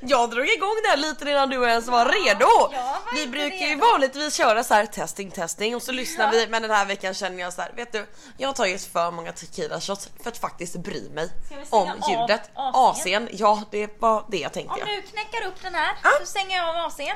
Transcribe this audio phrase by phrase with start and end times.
[0.00, 2.46] Jag drog igång det här lite innan du ens var redo.
[2.46, 6.62] var vi brukar ju vanligtvis köra så här testing testing och så lyssnar vi men
[6.62, 8.06] den här veckan känner jag så här, vet du
[8.36, 11.30] jag har tagit för många tequila shots för att faktiskt bry mig
[11.70, 12.50] om ljudet.
[12.54, 13.28] AC'n?
[13.32, 14.72] Ja det var det jag tänkte.
[14.72, 14.86] Om ja.
[14.86, 16.10] du knäcker upp den här Ja.
[16.20, 17.14] så stänger jag av AC'n.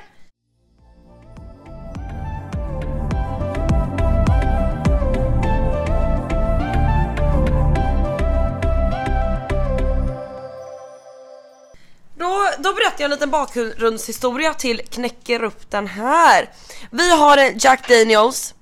[12.22, 16.50] Då, då berättar jag en liten bakgrundshistoria till knäcker upp den här.
[16.90, 18.54] Vi har en Jack Daniels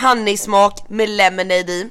[0.00, 1.90] Honeysmak med lemonade i.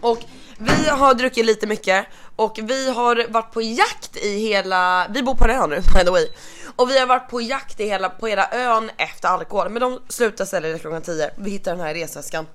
[0.00, 0.18] Och
[0.58, 5.34] vi har druckit lite mycket och vi har varit på jakt i hela, vi bor
[5.34, 6.28] på en ö nu by the way.
[6.76, 10.00] Och vi har varit på jakt i hela, på hela ön efter alkohol men de
[10.08, 11.30] slutar sälja det klockan 10.
[11.36, 12.46] Vi hittar den här i resväskan.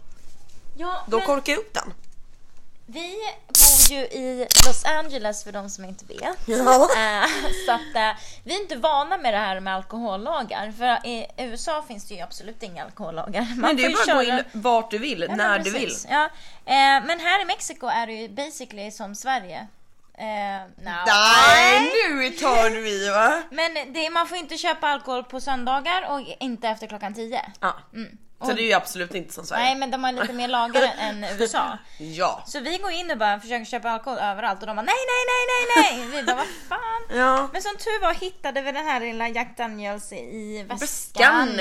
[0.78, 1.94] Ja, Då men korkar jag upp den.
[2.90, 3.16] Vi
[3.48, 6.38] bor ju i Los Angeles för de som inte vet.
[6.46, 6.90] Ja.
[6.98, 7.30] Eh,
[7.66, 10.72] så att eh, vi är inte vana med det här med alkohollagar.
[10.72, 13.42] För i USA finns det ju absolut inga alkohollagar.
[13.42, 15.94] Man Men det är bara att gå in vart du vill, Ja, när du vill.
[16.10, 16.24] Ja.
[16.66, 19.68] Eh, men här i Mexiko är det ju basically som Sverige.
[20.78, 20.92] No.
[21.08, 23.42] Nej nu tar du i va?
[23.52, 27.42] Men det, man får inte köpa alkohol på söndagar och inte efter klockan 10.
[27.60, 27.76] Ja.
[27.94, 28.18] Mm.
[28.46, 29.64] Så det är ju absolut inte som Sverige.
[29.64, 31.78] Nej men de har lite mer lagar än USA.
[31.98, 32.44] Ja.
[32.48, 35.24] Så vi går in och bara försöker köpa alkohol överallt och de bara nej nej
[35.28, 36.08] nej nej nej.
[36.22, 37.18] Vi bara vad fan.
[37.18, 37.50] Ja.
[37.54, 40.80] Men som tur var hittade vi den här lilla Jack Daniels i väskan.
[40.80, 41.60] Väskan.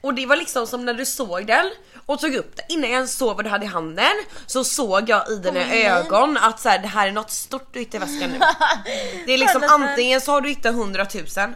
[0.00, 1.70] Och det var liksom som när du såg den
[2.06, 2.66] och tog upp den.
[2.68, 4.12] Innan jag ens såg vad du hade i handen
[4.46, 7.68] så såg jag i dina min ögon att så här, det här är något stort
[7.72, 8.38] du hittar i väskan nu.
[9.26, 11.54] Det är liksom antingen så har du hittat 100 000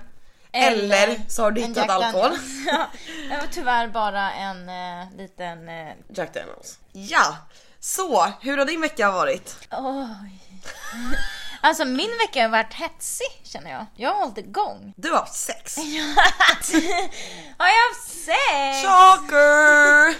[0.52, 2.36] eller så har du hittat alkohol.
[2.66, 2.86] Ja,
[3.30, 5.68] det var tyvärr bara en eh, liten...
[5.68, 6.78] eh, Jack Daniels.
[6.92, 7.36] Ja,
[7.80, 9.56] så hur har din vecka varit?
[9.70, 10.40] oj.
[11.60, 13.86] Alltså min vecka har varit hetsig känner jag.
[13.96, 14.92] Jag har hållit igång.
[14.96, 15.76] Du har haft sex.
[17.58, 18.82] har jag haft sex?
[18.82, 20.14] Shocker!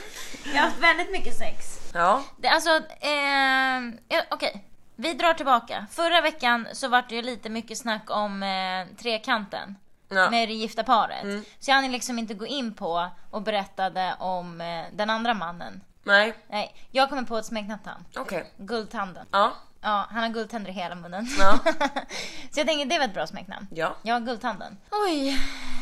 [0.55, 1.79] Jag har haft väldigt mycket sex.
[1.95, 2.71] Ja, Det, alltså,
[3.01, 4.65] eh, ja, okej.
[4.97, 5.87] Vi drar tillbaka.
[5.93, 9.77] Förra veckan så var det ju lite mycket snack om eh, trekanten.
[10.09, 10.31] Ja.
[10.31, 11.45] Med det gifta paret.
[11.59, 15.81] Så jag hann liksom inte gå in på och berättade om eh, den andra mannen.
[16.03, 18.05] nej, Nej, jag kommer på ett smeknamn till han.
[18.17, 18.53] okej.
[18.57, 19.27] Guldtanden.
[19.33, 21.27] Ja, Ja, han har guldtänder i hela munnen.
[21.39, 21.59] Ja.
[22.51, 23.67] så jag tänker det var ett bra smeknamn.
[23.71, 23.97] ja.
[24.03, 24.79] Ja, Guldtanden.
[24.91, 25.39] Oj,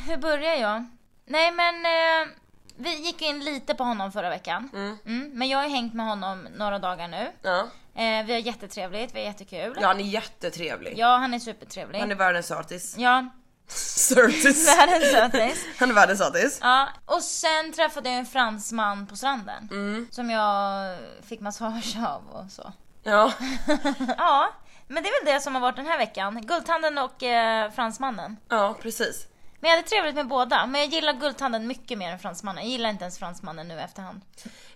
[0.08, 0.86] hur börjar jag?
[1.26, 2.32] Nej men, eh,
[2.76, 4.70] vi gick in lite på honom förra veckan.
[5.04, 7.32] Mm, men jag har ju hängt med honom några dagar nu.
[7.42, 7.66] ja.
[7.94, 9.78] Eh, vi har jättetrevligt, vi har jättekul.
[9.80, 10.94] Ja, han är jättetrevlig.
[10.96, 12.00] Ja, han är supertrevlig.
[12.00, 12.94] Han är världens sötis.
[12.98, 13.26] Ja,
[13.68, 14.68] Sötis.
[14.78, 15.64] världens sötis.
[15.78, 16.58] Han är världens sötis.
[16.62, 19.68] Ja, och sen träffade jag en fransman på stranden.
[19.70, 20.08] Mm.
[20.10, 20.96] Som jag
[21.28, 22.72] fick massage av och så.
[23.02, 23.32] Ja.
[24.18, 24.52] Ja,
[24.88, 26.46] men det är väl det som har varit den här veckan.
[26.46, 28.36] Guldtanden och eh, fransmannen.
[28.48, 29.26] ja, precis.
[29.60, 30.66] Men jag hade trevligt med båda.
[30.66, 32.62] Men jag gillar guldtanden mycket mer än fransmannen.
[32.64, 34.20] Jag gillar inte ens fransmannen nu efterhand.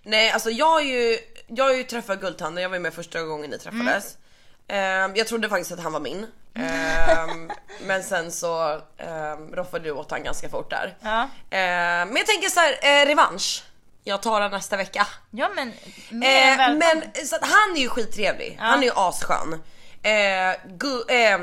[0.03, 3.23] Nej, alltså jag har ju, jag har ju träffat Guldtanden, jag var ju med första
[3.23, 4.17] gången ni träffades.
[4.67, 6.27] Ehm, jag trodde faktiskt att han var min.
[6.55, 7.51] Ehm,
[7.81, 10.97] men sen så um, roffade du åt han ganska fort där.
[11.01, 11.21] Ja.
[11.49, 13.63] Ehm, men jag tänker så här, eh, revansch.
[14.03, 15.07] Jag tar den nästa vecka.
[15.31, 15.67] Ja men,
[16.23, 19.61] Eh, men så att han är ju skittrevlig, han är ju asskön.
[20.03, 21.39] Eh, gu, eh,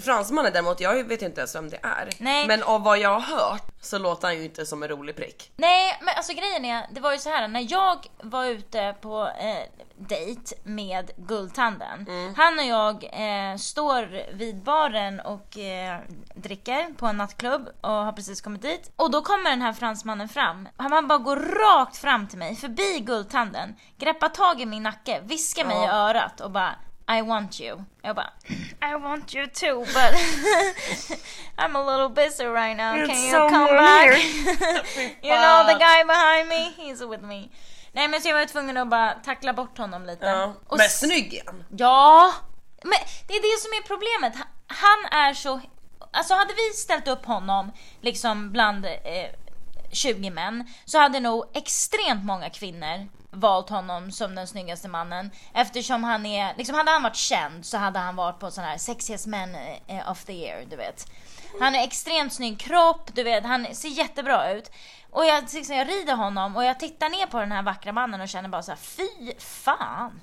[0.00, 2.10] fransmannen däremot, jag vet ju inte ens vem det är.
[2.18, 2.46] Nej.
[2.46, 5.52] Men av vad jag har hört så låter han ju inte som en rolig prick.
[5.56, 9.30] Nej, men alltså grejen är, det var ju så här när jag var ute på
[9.40, 12.06] eh, dejt med Guldtanden.
[12.36, 15.98] Han och jag eh, står vid baren och eh,
[16.34, 18.92] dricker på en nattklubb och har precis kommit dit.
[18.96, 20.68] Och då kommer den här fransmannen fram.
[20.76, 25.64] Han bara går rakt fram till mig, förbi Guldtanden, greppar tag i min nacke, viskar
[25.64, 26.74] mig i örat och bara
[27.18, 27.84] I want you.
[28.02, 28.30] Jag bara
[28.90, 30.14] I want you too but
[31.58, 32.94] I'm a little busy right now.
[32.94, 34.10] Can It's you so come back?
[35.22, 37.48] You know the guy behind me, he's with me.
[37.92, 40.26] Nej men så jag var tvungen att bara tackla bort honom lite.
[40.26, 40.54] Ja.
[40.66, 41.64] Och Men snygg är han.
[41.76, 42.32] Ja!
[42.82, 44.34] Men det är det som är problemet.
[44.36, 45.60] Han- Han är så...
[46.12, 48.90] Alltså hade vi ställt upp honom liksom bland eh,
[49.92, 56.04] 20 män så hade nog extremt många kvinnor valt honom som den snyggaste mannen eftersom
[56.04, 59.26] han är, liksom hade han varit känd så hade han varit på sån här sexiest
[59.26, 59.54] men
[59.86, 61.06] eh, of the year, du vet.
[61.60, 64.70] Han är extremt snygg kropp, du vet, han ser jättebra ut.
[65.10, 68.20] Och jag, liksom, jag rider honom och jag tittar ner på den här vackra mannen
[68.20, 70.20] och känner bara så här: fy fan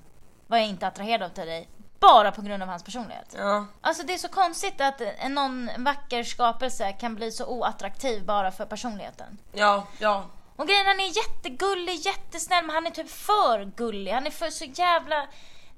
[0.48, 1.70] vad jag inte attraherad av till dig.
[2.00, 3.36] Bara på grund av hans personlighet.
[3.38, 3.66] Ja.
[3.82, 8.66] Alltså det är så konstigt att någon vacker skapelse kan bli så oattraktiv bara för
[8.66, 9.38] personligheten.
[9.52, 10.26] Ja, ja.
[10.58, 14.12] Och grejen är, han är jättegullig, jättesnäll, men han är typ för gullig.
[14.12, 15.28] Han är för så jävla...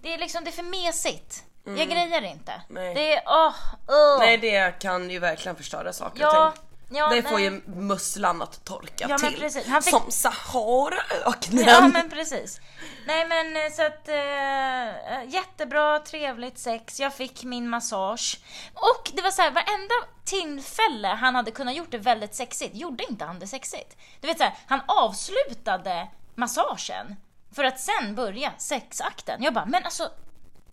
[0.02, 1.44] Det är liksom, det är för mesigt.
[1.66, 2.62] Jag grejer inte.
[2.68, 2.94] Nej.
[2.94, 3.54] Det är, åh,
[3.88, 4.20] åh.
[4.20, 6.64] Nej det kan ju verkligen förstöra saker Ja, och ting.
[6.90, 9.50] Ja, det får ju musslan att torka Ja, till.
[9.52, 11.66] fick- Som Saharaöknen.
[11.68, 12.60] Ja men precis.
[13.08, 17.00] Nej men eh, så att eh, jättebra, trevligt sex.
[17.00, 18.40] Jag fick min massage.
[18.74, 19.96] Och det var så här, varenda
[20.26, 23.98] tillfälle han hade kunnat gjort det väldigt sexigt, gjorde inte han det sexigt.
[24.22, 27.16] Du vet så här, han avslutade massagen
[27.56, 29.44] för att sen börja sexakten.
[29.44, 30.10] Jag bara, men alltså,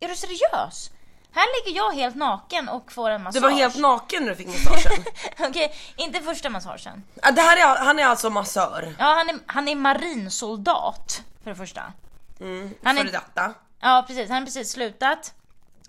[0.01, 0.91] är du seriös?
[1.37, 3.43] Här ligger jag helt naken och får en Du massage.
[3.43, 5.05] var helt naken när du fick massagen.
[5.49, 7.03] Okej, inte första massagen.
[7.33, 8.94] Det här är, han är alltså massör.
[8.99, 11.83] Ja, han är, han är marinsoldat för det första.
[12.41, 13.55] Mm, Han före detta.
[13.81, 15.35] Ja precis, han har precis slutat.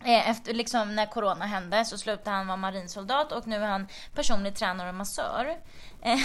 [0.03, 3.87] Eh, Efter, liksom när corona hände så slutade han vara marinsoldat och nu är han
[4.15, 5.57] personlig tränare och massör.
[6.01, 6.13] Eh,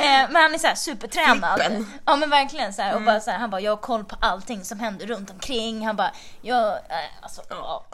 [0.00, 1.60] eh, men han är såhär supertränad.
[1.60, 1.92] Flippen.
[2.04, 4.16] Ja men verkligen så här, och bara så här, han bara jag har koll på
[4.20, 5.86] allting som händer runt omkring.
[5.86, 6.12] Han bara
[6.42, 7.84] jag, eh, alltså, ja.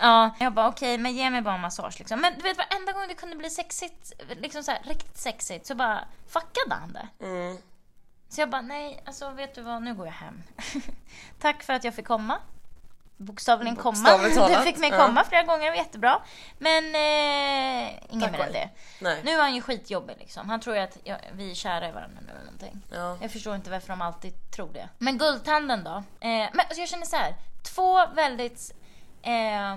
[0.00, 0.30] ja.
[0.38, 2.20] Jag bara okej men ge mig bara en massage liksom.
[2.20, 5.74] Men du vet varenda gång det kunde bli sexigt, liksom så här, riktigt sexigt så
[5.74, 7.08] bara fuckade han det.
[7.24, 7.58] Mm.
[8.28, 10.42] Så jag bara, nej, alltså vet du vad, nu går jag hem.
[11.40, 12.38] Tack för att jag fick komma.
[13.16, 14.18] Bokstavligen komma.
[14.48, 15.06] Du fick mig ja.
[15.06, 16.22] komma flera gånger, det var jättebra.
[16.58, 18.68] Men eh, inget mer än det.
[19.00, 19.20] Nej.
[19.24, 20.50] Nu är han ju skitjobbig liksom.
[20.50, 22.82] Han tror ju att jag, vi är kära i varandra nu eller någonting.
[22.92, 23.16] Ja.
[23.20, 24.88] Jag förstår inte varför de alltid tror det.
[24.98, 25.96] Men Guldtanden då?
[26.20, 27.34] Eh, men alltså jag känner så här.
[27.74, 28.74] två väldigt
[29.22, 29.76] eh,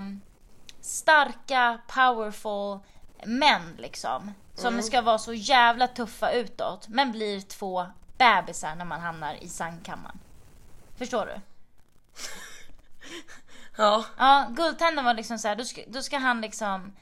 [0.80, 2.78] starka, powerful
[3.24, 4.34] män liksom.
[4.54, 7.86] Som ska vara så jävla tuffa utåt, men blir två
[8.18, 10.18] bebisar när man hamnar i sandkammaren.
[10.98, 11.40] Förstår du?
[13.76, 14.04] ja.
[14.18, 16.92] Ja, Guldtanden var liksom så här, då ska, då ska han liksom...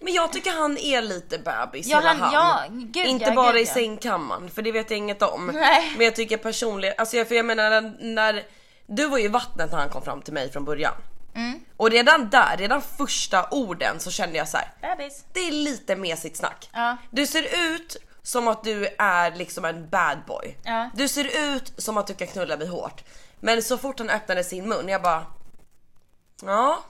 [0.00, 3.52] Men jag tycker han är lite bebis Ja, hela han- ja, gud, Inte ja, bara
[3.52, 3.74] gud, i ja.
[3.74, 5.46] sängkammaren, för det vet jag inget om.
[5.46, 5.92] Nej.
[5.96, 8.44] Men jag tycker personligen, alltså jag, för jag menar när, när
[8.86, 10.94] du var ju vattnet när han kom fram till mig från början.
[11.34, 11.60] Mm.
[11.76, 14.96] Och redan där, redan första orden så kände jag så här.
[14.96, 15.24] Bebis.
[15.32, 16.68] det är lite mesigt snack.
[16.72, 16.96] Ja.
[17.10, 20.56] Du ser ut som att du är liksom en bad boy.
[20.64, 20.90] Ja.
[20.94, 23.04] Du ser ut som att du kan knulla mig hårt.
[23.44, 25.26] Men så fort han öppnade sin mun, jag bara...
[26.42, 26.82] Ja.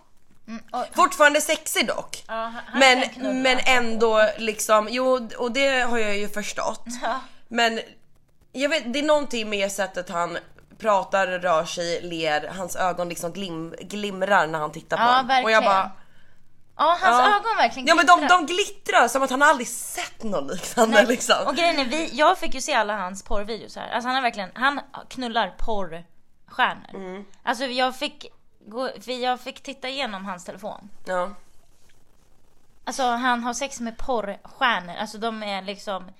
[0.48, 2.24] Mm, och, Fortfarande sexig dock.
[2.28, 6.84] ja, han- men, men ändå liksom, jo och det har jag ju förstått.
[7.02, 7.20] Ja.
[7.48, 7.80] Men
[8.52, 10.38] jag vet, det är någonting med sättet han
[10.78, 15.24] pratar, rör sig, ler, hans ögon liksom glim, glimrar när han tittar på Ja, en.
[15.44, 15.64] Och jag verkligen.
[15.64, 15.90] bara,
[16.76, 17.36] Ja, hans ja.
[17.36, 18.38] ögon verkligen Ja men de, glittrar.
[18.38, 21.46] de glittrar som att han aldrig sett något liknande Nej, liksom.
[21.46, 23.90] Och grejen är, vi, jag fick ju se alla hans porrvideos här.
[23.90, 25.54] Alltså han har verkligen, han knullar
[26.52, 26.94] porrstjärnor.
[26.94, 27.24] Mm.
[27.42, 28.26] Alltså jag fick,
[28.66, 30.90] gå, jag fick titta igenom hans telefon.
[31.04, 31.30] Ja.
[32.84, 36.10] Alltså han har sex med porrstjärnor, alltså de är liksom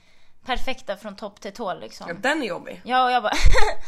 [0.44, 2.08] perfekta från topp till tå liksom.
[2.08, 2.80] ja, den är jobbig.
[2.84, 3.34] Ja, och jag bara...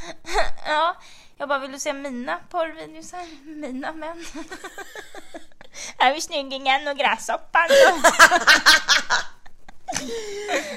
[0.67, 0.96] ja,
[1.37, 3.29] jag bara, vill du se mina porrvideos här?
[3.44, 4.25] Mina män.
[5.99, 7.67] här är snyggingen och gräshoppan.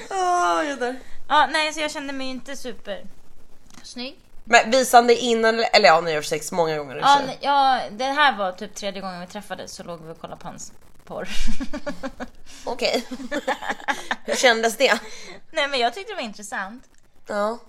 [0.09, 0.99] Ah, jag dör.
[1.27, 3.05] ja, nej, så jag kände mig inte super
[3.83, 4.26] snygg.
[4.49, 8.03] Men visade ni innan eller, ja ni har sex många gånger Ja, nej, ja, det
[8.03, 10.71] här var typ tredje gången vi träffades så låg vi och kollade på hans
[11.05, 11.27] porr.
[12.65, 13.05] Okej.
[14.25, 14.99] Hur kändes det?
[15.51, 16.83] nej, men jag tyckte det var intressant.
[17.27, 17.59] Ja.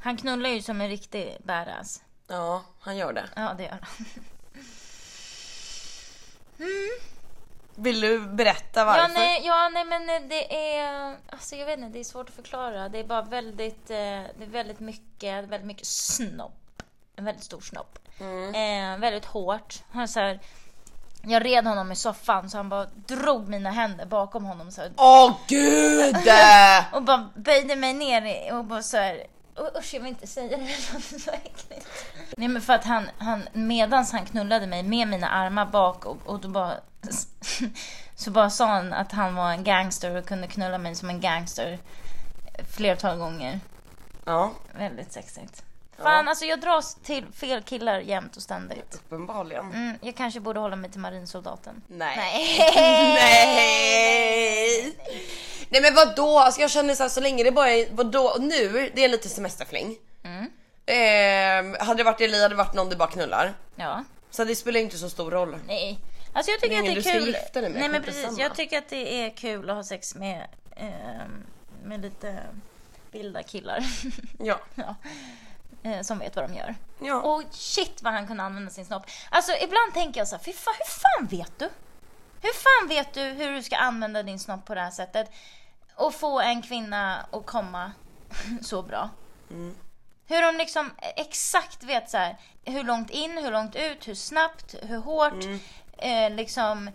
[0.00, 2.02] Han knullar ju som en riktig badass.
[2.28, 3.24] Ja, han gör det.
[3.36, 4.06] Ja, det gör han.
[7.74, 9.00] Vill du berätta varför?
[9.00, 12.28] Ja nej, ja, nej men eh, det är, alltså jag vet inte, det är svårt
[12.28, 12.88] att förklara.
[12.88, 13.96] Det är bara väldigt, eh,
[14.36, 16.82] det är väldigt mycket, väldigt mycket snopp.
[17.16, 17.98] En väldigt stor snopp.
[18.54, 19.82] Eh, väldigt hårt.
[19.90, 20.40] Han så här,
[21.22, 25.32] jag red honom i soffan så han bara drog mina händer bakom honom så Åh
[25.48, 26.16] gud!
[26.92, 29.26] och bara böjde mig ner och bara så här.
[29.56, 30.64] "Åh, Usch jag vill inte säga det,
[31.68, 31.82] det.
[32.36, 36.16] Nej men för att han, han medans han knullade mig med mina armar bak och,
[36.26, 36.74] och då bara
[38.14, 41.20] så bara sa han att han var en gangster och kunde knulla mig som en
[41.20, 41.78] gangster
[42.76, 43.60] flertal gånger.
[44.24, 45.62] ja, Väldigt sexigt.
[46.02, 48.94] Fan alltså jag dras till fel killar jämt och ständigt.
[48.94, 49.72] uppenbarligen.
[49.72, 51.82] Mm, jag kanske borde hålla mig till marinsoldaten.
[51.86, 52.16] Nej.
[52.16, 52.58] Nej.
[53.14, 54.96] Nej!
[55.74, 56.38] Nej men vadå?
[56.38, 58.36] Alltså jag känner såhär så länge det bara är, vadå?
[58.40, 59.96] Nu, det är lite semesterfling.
[60.24, 60.50] Mm.
[60.86, 63.54] Eh, hade det varit Eli hade det varit någon du bara knullar.
[63.76, 64.04] Ja.
[64.30, 65.56] Så det spelar inte så stor roll.
[65.66, 65.98] Nej.
[66.32, 67.62] Alltså jag tycker är att det ingen är kul.
[67.62, 68.22] med, Nej men precis.
[68.22, 68.40] samma.
[68.40, 71.46] Jag tycker att det är kul att ha sex med, ehm,
[71.84, 72.38] med lite
[73.10, 73.84] vilda killar.
[74.38, 74.60] Ja.
[74.74, 74.94] ja.
[75.82, 76.74] Eh, som vet vad de gör.
[77.00, 77.22] Ja.
[77.22, 79.06] Och shit vad han kunde använda sin snopp.
[79.30, 81.70] Alltså ibland tänker jag så här, fy fan, hur fan vet du?
[82.40, 85.30] Hur fan vet du hur du ska använda din snopp på det här sättet?
[85.96, 87.92] Och få en kvinna att komma
[88.62, 89.10] så bra.
[90.26, 94.74] Hur de liksom exakt vet så här, hur långt in, hur långt ut, hur snabbt,
[94.82, 95.60] hur hårt, Mm.
[95.98, 96.90] eh, liksom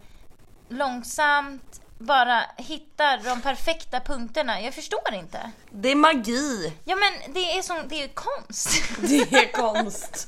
[0.70, 4.62] långsamt, bara hittar de perfekta punkterna.
[4.62, 5.52] Jag förstår inte.
[5.70, 6.74] Det är magi.
[6.86, 8.70] Ja men det är, som, det är konst.
[9.02, 10.28] Det är konst.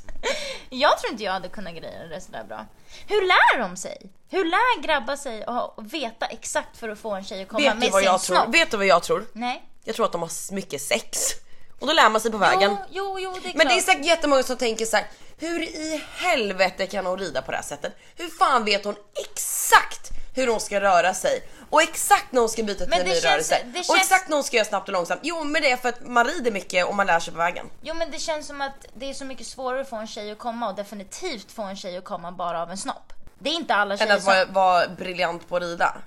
[0.70, 2.66] Jag tror inte jag hade kunnat greja det sådär bra.
[3.08, 3.98] Hur lär de sig?
[4.30, 7.74] Hur lär grabbar sig att veta exakt för att få en tjej att komma Vet
[7.74, 8.36] du med vad sin jag tror?
[8.36, 8.56] snopp?
[8.56, 9.26] Vet du vad jag tror?
[9.34, 9.64] Nej.
[9.84, 11.20] Jag tror att de har mycket sex.
[11.80, 12.78] Och då lär man sig på vägen.
[12.90, 13.86] Jo, jo, jo, det är Men det är klart.
[13.86, 15.06] säkert jättemånga som tänker så här:
[15.38, 17.94] hur i helvete kan hon rida på det här sättet?
[18.16, 21.44] Hur fan vet hon exakt hur hon ska röra sig?
[21.70, 23.58] Och exakt när hon ska byta till en ny känns- rörelse.
[23.66, 25.22] det Och känns- exakt när hon ska göra snabbt och långsamt.
[25.24, 27.70] Jo men det är för att man rider mycket och man lär sig på vägen.
[27.82, 30.32] Jo men det känns som att det är så mycket svårare att få en tjej
[30.32, 33.14] att komma och definitivt få en tjej att komma bara av en snopp.
[33.40, 34.34] Det är inte alla Än tjejer att som...
[34.34, 35.98] vara, vara briljant på att rida.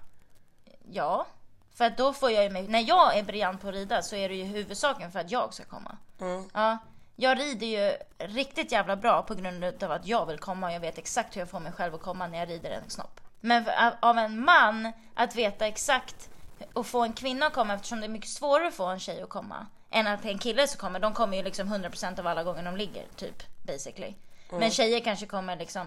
[0.92, 1.26] Ja.
[1.74, 2.62] För att då får jag ju mig...
[2.68, 5.54] När jag är briljant på att rida så är det ju huvudsaken för att jag
[5.54, 5.96] ska komma.
[6.20, 6.48] Mm.
[6.54, 6.78] Ja.
[7.16, 10.80] Jag rider ju riktigt jävla bra på grund av att jag vill komma och jag
[10.80, 13.20] vet exakt hur jag får mig själv att komma när jag rider en snopp.
[13.44, 13.64] Men
[14.00, 16.28] av en man att veta exakt
[16.72, 19.22] och få en kvinna att komma eftersom det är mycket svårare att få en tjej
[19.22, 21.00] att komma än att en kille som kommer.
[21.00, 24.14] De kommer ju liksom 100% av alla gånger de ligger typ basically.
[24.48, 24.60] Mm.
[24.60, 25.86] Men tjejer kanske kommer liksom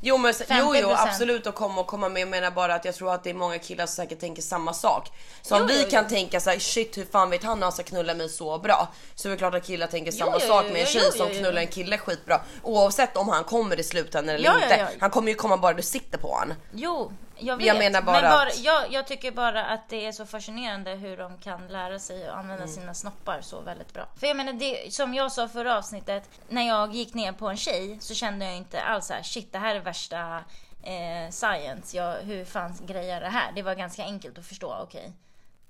[0.00, 0.94] Jo men jo, jo 50%.
[0.96, 2.22] absolut att komma och komma med.
[2.22, 4.74] Jag menar bara att jag tror att det är många killar som säkert tänker samma
[4.74, 5.10] sak.
[5.42, 7.66] Så om Jo, vi jo, kan tänka så här: shit hur fan vet han när
[7.66, 8.88] han ska knulla mig så bra?
[9.14, 11.66] Så är det klart att killar tänker samma sak med en tjej som knullar en
[11.68, 12.40] kille skitbra.
[12.62, 14.88] Oavsett om han kommer i slutändan eller inte.
[15.00, 16.54] Han kommer ju komma bara du sitter på han.
[16.72, 17.66] Jo, jag vet.
[17.66, 21.16] Jag menar bara Men att- jag, jag tycker bara att det är så fascinerande hur
[21.16, 22.74] de kan lära sig att använda Mm.
[22.74, 24.06] sina snoppar så väldigt bra.
[24.16, 27.56] För jag menar, det, som jag sa förra avsnittet, när jag gick ner på en
[27.56, 30.44] tjej så kände jag inte alls så här, shit det här är värsta
[30.82, 33.52] eh, science, jag, hur fan grejer det här?
[33.52, 35.12] Det var ganska enkelt att förstå, okej.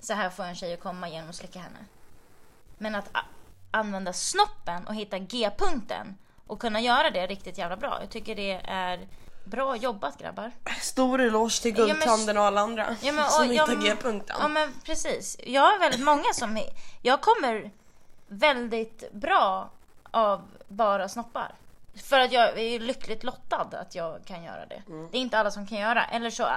[0.01, 1.79] Så här får en tjej att komma genom att slicka henne.
[2.79, 3.09] Men att
[3.71, 7.99] använda snoppen och hitta G-punkten och kunna göra det riktigt jävla bra.
[8.01, 9.01] Jag tycker det är
[9.45, 10.53] bra jobbat grabbar.
[10.81, 14.37] Stor eloge till Guldtanden och alla andra Ja, men, som och- hittar ja, G-punkten.
[14.41, 15.37] Ja men precis.
[15.47, 16.63] Jag har väldigt många som...
[17.03, 17.71] Jag kommer
[18.29, 19.71] väldigt bra
[20.11, 21.55] av bara snoppar.
[22.05, 24.83] För att jag är lyckligt lottad att jag kan göra det.
[25.11, 26.05] Det är inte alla som kan göra.
[26.05, 26.49] Eller så...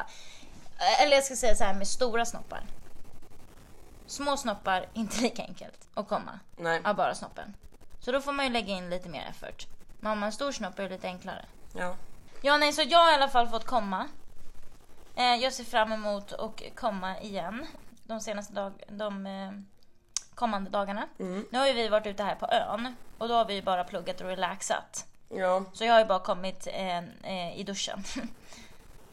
[1.02, 2.64] Eller jag ska säga så här med stora snoppar.
[4.08, 6.82] Små snoppar, inte lika enkelt att komma Nej.
[6.84, 7.54] av bara snoppen.
[8.00, 9.66] Så då får man ju lägga in lite mer effort.
[10.00, 11.46] Men om man har en stor snopp är det lite enklare.
[11.74, 11.96] Ja.
[12.46, 14.08] Ja, nej, så jag har i alla fall fått komma.
[15.16, 17.66] Eh, jag ser fram emot att komma igen
[18.04, 19.52] de senaste dag, de eh,
[20.36, 21.08] kommande dagarna.
[21.52, 23.84] Nu har ju vi varit ute här på ön och då har vi ju bara
[23.84, 25.06] pluggat och relaxat.
[25.30, 25.64] Ja.
[25.74, 28.04] Så jag har ju bara kommit eh, eh, i duschen.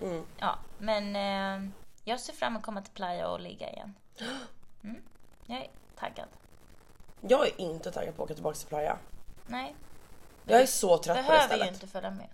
[0.03, 0.25] Mm.
[0.39, 1.71] Ja, men eh,
[2.05, 3.95] jag ser fram emot att komma till playa och ligga igen.
[4.85, 5.03] Mm.
[5.47, 5.69] Jag är
[5.99, 6.29] taggad.
[7.21, 8.97] Jag är inte taggad på att åka tillbaka till playa.
[9.47, 9.75] Nej,
[10.45, 11.75] Jag är så trött på det behöver ju stället.
[11.75, 12.29] inte följa med.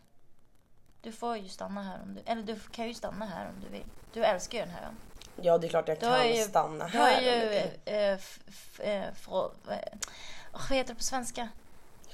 [1.03, 3.69] Du får ju stanna här om du, eller du kan ju stanna här om du
[3.69, 3.85] vill.
[4.13, 4.97] Du älskar ju den här ön.
[5.43, 7.21] Ja det är klart jag Du har kan ju, stanna du har här.
[7.21, 7.71] ju jag vill.
[7.85, 9.99] eh, f, f, eh, frå- eh,
[10.53, 11.49] vad heter det på svenska?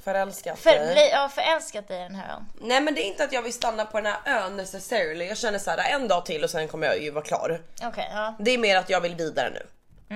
[0.03, 1.09] Förälskat För, dig.
[1.12, 2.47] ja, förälskat dig i den här ön.
[2.61, 5.25] Nej men det är inte att jag vill stanna på den här ön necessarily.
[5.27, 7.62] Jag känner så här en dag till och sen kommer jag ju vara klar.
[7.83, 8.35] Okej, ja.
[8.39, 9.67] Det är mer att jag vill vidare nu.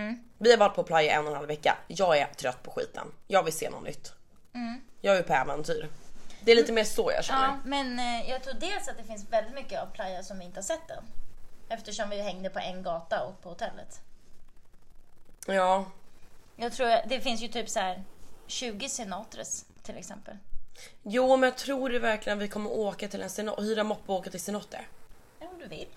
[0.01, 0.25] Mm.
[0.39, 1.77] Vi har varit på playa en och en halv vecka.
[1.87, 3.07] Jag är trött på skiten.
[3.27, 4.13] Jag vill se något nytt.
[5.01, 5.89] Jag är på äventyr.
[6.47, 7.47] Det är lite mer så jag känner.
[7.47, 10.45] Ja men eh, jag tror dels att det finns väldigt mycket av Playa som vi
[10.45, 11.05] inte har sett än.
[11.69, 14.01] Eftersom vi hängde på en gata och på hotellet.
[15.47, 15.85] Ja.
[16.57, 18.05] Jag tror det finns ju typ så här
[18.47, 20.37] 20 Sinatres till exempel.
[21.03, 24.13] Jo men jag tror det verkligen att vi kommer åka till en cenote, hyra moppe
[24.13, 24.81] och åka till cenote.
[25.41, 25.89] Ja, om du vill.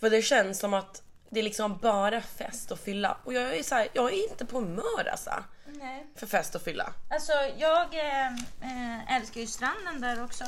[0.00, 3.16] För det känns som att det är liksom bara fest och fylla.
[3.24, 5.30] Och jag är så här, jag är inte på humör alltså.
[5.66, 6.06] Nej.
[6.14, 6.92] För fest och fylla.
[7.10, 8.26] Alltså jag eh,
[8.60, 10.44] eh, älskar ju stranden där också.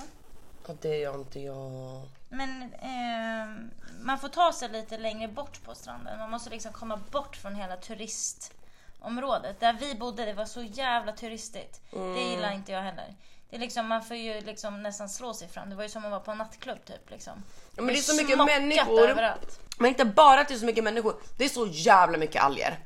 [0.66, 2.08] Och det gör inte jag.
[2.28, 3.70] Men eh,
[4.00, 6.18] man får ta sig lite längre bort på stranden.
[6.18, 9.60] Man måste liksom komma bort från hela turistområdet.
[9.60, 11.80] Där vi bodde, det var så jävla turistigt.
[11.90, 13.14] Det gillar inte jag heller.
[13.50, 15.70] Det är liksom, man får ju liksom nästan slå sig fram.
[15.70, 17.10] Det var ju som att vara på en nattklubb typ.
[17.10, 17.32] Liksom.
[17.76, 19.08] Ja, men det är så mycket människor.
[19.08, 19.60] överallt.
[19.78, 21.14] Men inte bara att det är så mycket människor.
[21.38, 22.78] Det är så jävla mycket alger.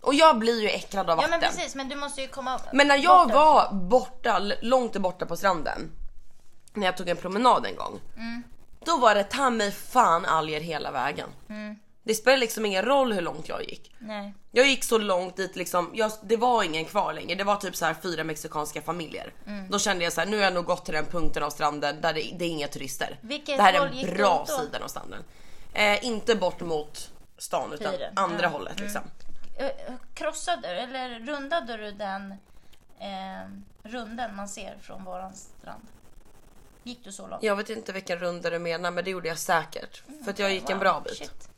[0.00, 1.30] Och jag blir ju äcklad av Ja vatten.
[1.30, 5.26] men precis, men du måste ju komma Men när jag bort var borta, långt borta
[5.26, 5.90] på stranden.
[6.74, 8.00] När jag tog en promenad en gång.
[8.16, 8.42] Mm.
[8.84, 11.28] Då var det ta mig fan alger hela vägen.
[12.04, 13.94] Det spelar liksom ingen roll hur långt jag gick.
[13.98, 14.34] Nej.
[14.52, 17.34] Jag gick så långt dit liksom, jag, det var ingen kvar längre.
[17.34, 19.32] Det var typ så här fyra mexikanska familjer.
[19.46, 19.70] Mm.
[19.70, 22.00] Då kände jag så här, nu har jag nog gått till den punkten av stranden
[22.00, 23.18] där det, det är inga turister.
[23.20, 24.58] Vilket det här är en bra åt då?
[24.58, 25.24] sida av stranden.
[25.74, 28.48] Eh, inte bort mot stan utan Fyren, andra ja.
[28.48, 29.02] hållet liksom.
[29.58, 32.30] Eh, Krossade du eller rundade du den
[33.00, 33.48] eh,
[33.82, 35.82] runden man ser från våran strand?
[36.82, 37.42] Gick du så långt?
[37.42, 40.02] Jag vet inte vilken runda du menar men det gjorde jag säkert.
[40.24, 41.16] För att jag gick en Wow, bra bit.
[41.16, 41.48] shit.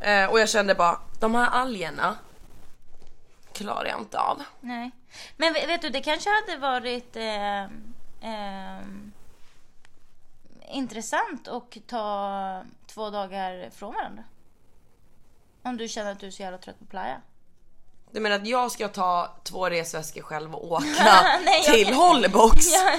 [0.00, 2.16] Eh, och jag kände bara, de här algerna
[3.52, 4.42] klarar jag inte av.
[4.60, 4.90] Nej.
[5.36, 7.62] Men vet du, det kanske hade varit eh,
[8.30, 8.80] eh,
[10.72, 14.24] intressant att ta två dagar från varandra.
[15.62, 17.20] Om du känner att du är så jävla trött på playa.
[18.12, 20.84] Du menar att jag ska ta två resväskor själv och åka
[21.44, 22.72] Nej, jag till kan- Hollybox?
[22.72, 22.98] Ja.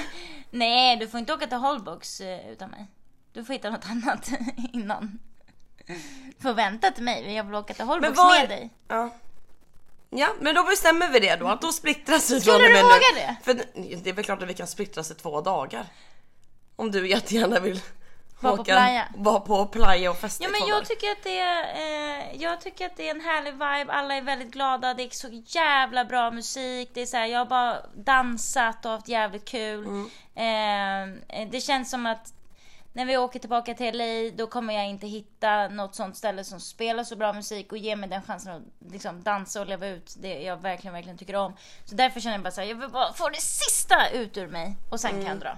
[0.51, 2.87] Nej, du får inte åka till Holbox eh, utan mig.
[3.33, 4.29] Du får hitta något annat
[4.73, 5.19] innan.
[5.87, 8.69] Du får vänta till mig, jag vill åka till Holbox vad- med dig.
[8.87, 9.09] Ja.
[10.09, 12.73] Ja, men då bestämmer vi det då, att då splittras vi Skulle från och du
[12.73, 13.19] med våga nu.
[13.19, 13.35] det?
[13.43, 13.53] För
[14.03, 15.85] det är väl klart att vi kan splittras i två dagar.
[16.75, 17.79] Om du jättegärna vill
[18.39, 19.07] Vara på playa.
[19.45, 22.97] på playa och festa Ja men jag tycker att det är, eh, jag tycker att
[22.97, 26.89] det är en härlig vibe, alla är väldigt glada, det är så jävla bra musik,
[26.93, 29.85] det är så här, jag har bara dansat och haft jävligt kul.
[30.35, 31.21] Mm.
[31.33, 32.33] Eh, det känns som att
[32.93, 36.59] när vi åker tillbaka till LA då kommer jag inte hitta något sånt ställe som
[36.59, 40.15] spelar så bra musik och ger mig den chansen att liksom dansa och leva ut
[40.17, 41.53] det jag verkligen, verkligen tycker om.
[41.85, 44.75] Så därför känner jag bara såhär, jag vill bara få det sista ut ur mig
[44.89, 45.57] och sen kan jag dra.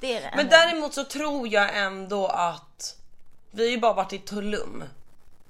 [0.00, 0.36] Det är det Mm.
[0.36, 2.96] Men däremot så tror jag ändå att
[3.50, 4.84] vi har ju bara varit i Tulum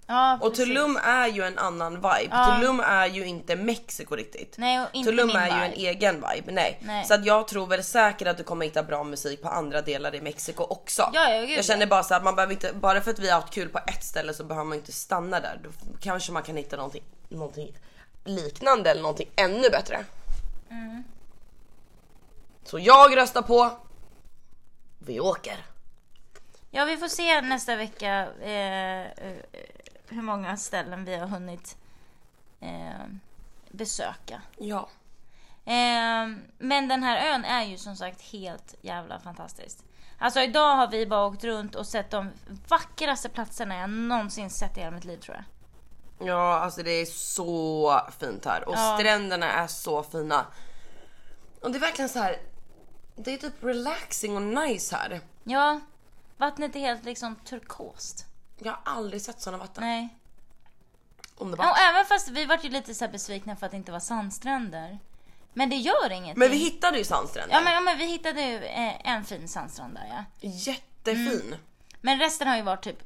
[0.07, 0.55] ja, och.
[0.55, 2.29] Tulum är ju en annan vibe.
[2.31, 2.57] Ja.
[2.61, 4.55] Tulum är ju inte Mexiko riktigt.
[4.59, 5.67] Nej, inte Tulum är ju vibe.
[5.67, 6.53] en egen vibe.
[6.53, 6.79] Nej.
[6.83, 7.05] Nej.
[7.05, 10.15] Så att jag tror väl säkert att du kommer hitta bra musik på andra delar
[10.15, 11.11] i Mexiko också.
[11.13, 13.31] Ja, ja, gud, jag känner bara så att man behöver inte, bara för att vi
[13.31, 15.61] har haft kul på ett ställe så behöver man inte stanna där.
[15.65, 15.71] Då
[16.01, 17.77] kanske man kan hitta någonting, någonting
[18.25, 20.05] liknande eller någonting ännu bättre.
[20.71, 21.05] Mm.
[22.65, 23.71] Så jag röstar på
[24.99, 25.67] vi åker.
[26.71, 29.39] Ja, vi får se nästa vecka eh, eh,
[30.09, 31.77] hur många ställen vi har hunnit
[32.61, 33.07] eh,
[33.71, 34.43] besöka.
[34.57, 34.89] Ja.
[35.65, 39.79] Eh, men den här ön är ju som sagt helt jävla fantastisk.
[40.19, 42.31] Alltså idag har vi bara åkt runt och sett de
[42.69, 45.45] vackraste platserna jag någonsin sett i hela mitt liv tror jag.
[46.29, 48.97] Ja, alltså det är så fint här och Ja.
[48.99, 50.47] stränderna är så fina.
[51.61, 52.37] Och det är verkligen så här.
[53.17, 55.21] Det är typ relaxing och nice här.
[55.45, 55.81] Ja,
[56.37, 58.27] vattnet är helt liksom turkost.
[58.59, 59.85] Jag har aldrig sett såna vatten.
[59.85, 60.09] Nej.
[61.37, 61.67] Underbart.
[61.67, 64.99] Ja, även fast vi var ju lite så besvikna för att det inte var sandstränder.
[65.53, 66.39] Men det gör ingenting.
[66.39, 67.55] Men vi hittade ju sandstränder.
[67.57, 70.49] Ja men, ja, men vi hittade ju eh, en fin sandstrand där ja.
[70.49, 71.41] Jättefin.
[71.47, 71.59] Mm.
[72.01, 72.99] Men resten har ju varit typ,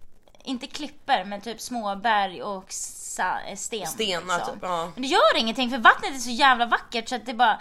[0.45, 3.87] inte klipper men typ små berg och sa, eh, sten.
[3.87, 4.55] Stenar liksom.
[4.55, 4.63] typ.
[4.63, 4.91] Ja.
[4.95, 7.61] Men det gör ingenting för vattnet är så jävla vackert så att det bara...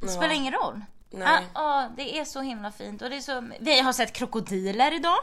[0.00, 0.32] Det spelar Ja.
[0.32, 0.80] ingen roll.
[1.10, 1.26] Nej.
[1.28, 3.48] Ja, ja, det är så himla fint och det är så...
[3.60, 5.18] Vi har sett krokodiler idag.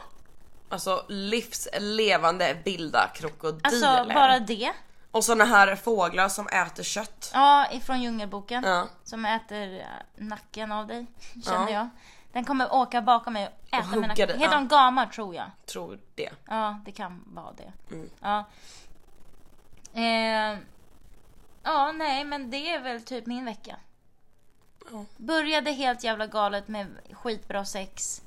[0.72, 3.60] Alltså livslevande vilda krokodiler.
[3.64, 4.72] Alltså bara det.
[5.10, 7.30] Och såna här fåglar som äter kött.
[7.34, 8.64] Ja, ifrån Djungelboken.
[8.64, 8.88] Ja.
[9.04, 9.84] Som äter äh,
[10.16, 11.06] nacken av dig,
[11.44, 11.74] känner Ja.
[11.74, 11.88] jag.
[12.32, 14.26] Den kommer åka bakom mig och äta hugga min nacke.
[14.26, 14.58] dig, Heter ja.
[14.58, 15.50] de gamar tror jag.
[15.66, 16.30] Tror det.
[16.48, 17.94] Ja, det kan vara det.
[17.94, 18.10] Mm.
[18.20, 18.44] Ja.
[19.94, 20.58] Eh,
[21.62, 23.76] ja, nej, men det är väl typ min vecka.
[24.92, 25.04] Ja.
[25.16, 28.22] Började helt jävla galet med skitbra sex.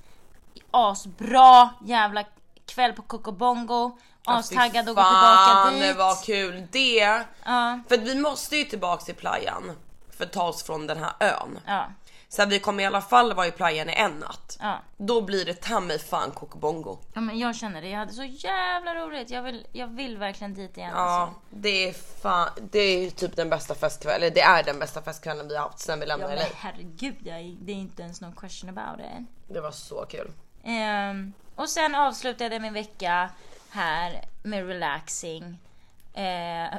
[0.71, 2.23] Asbra jävla
[2.65, 3.97] kväll på Kokobongo.
[4.27, 5.81] Astaggad att gå tillbaka dit.
[5.81, 7.23] det var kul det.
[7.45, 9.71] Ja, För vi måste ju tillbaks till playan.
[10.17, 11.59] För att ta oss från den här ön.
[11.65, 11.85] ja,
[12.29, 14.57] Så vi kommer i alla fall vara i playan i en natt.
[14.61, 14.79] ja.
[14.97, 16.97] Då blir det ta mig fan kokobongo.
[17.13, 19.29] Ja men jag känner det, jag hade så jävla roligt.
[19.29, 21.39] Jag vill, jag vill verkligen dit igen Ja, alltså.
[21.49, 25.47] det är fan, det är typ den bästa festkvällen, eller det är den bästa festkvällen
[25.47, 26.49] vi har haft sen vi Ja lämnade men LA.
[26.57, 29.27] herregud, jag, det är inte ens någon question about it.
[29.53, 30.31] Det var så kul.
[30.65, 33.29] Ehm, och sen avslutade jag min vecka
[33.69, 35.57] här med relaxing.
[36.13, 36.77] Eh,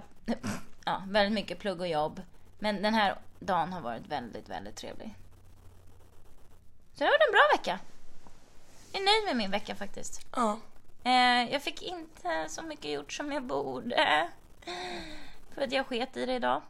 [0.85, 2.23] ja, väldigt mycket plugg och jobb.
[2.59, 5.15] Men den här dagen har varit väldigt, väldigt trevlig.
[6.93, 7.79] Så det har varit en bra vecka.
[8.93, 10.27] Jag är nöjd med min vecka faktiskt.
[10.37, 10.59] Ja.
[11.05, 14.29] Eh, jag fick inte så mycket gjort som jag borde.
[15.55, 16.63] För att jag sket i det idag.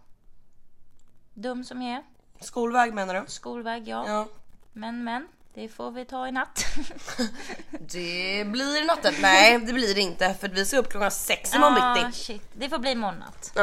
[1.35, 2.05] Dum som jag är.
[2.41, 3.25] Skolväg menar du?
[3.27, 4.05] Skolväg, ja.
[4.09, 4.29] Ja.
[4.73, 5.29] Men, men.
[5.57, 6.65] Det får vi ta i natt.
[7.71, 9.15] Det blir natten.
[9.21, 12.19] Nej, det blir det inte för vi ska upp klockan sex imorgon ah, bitti.
[12.19, 12.43] shit.
[12.53, 13.53] Det får bli imorgon natt.
[13.55, 13.63] Ja.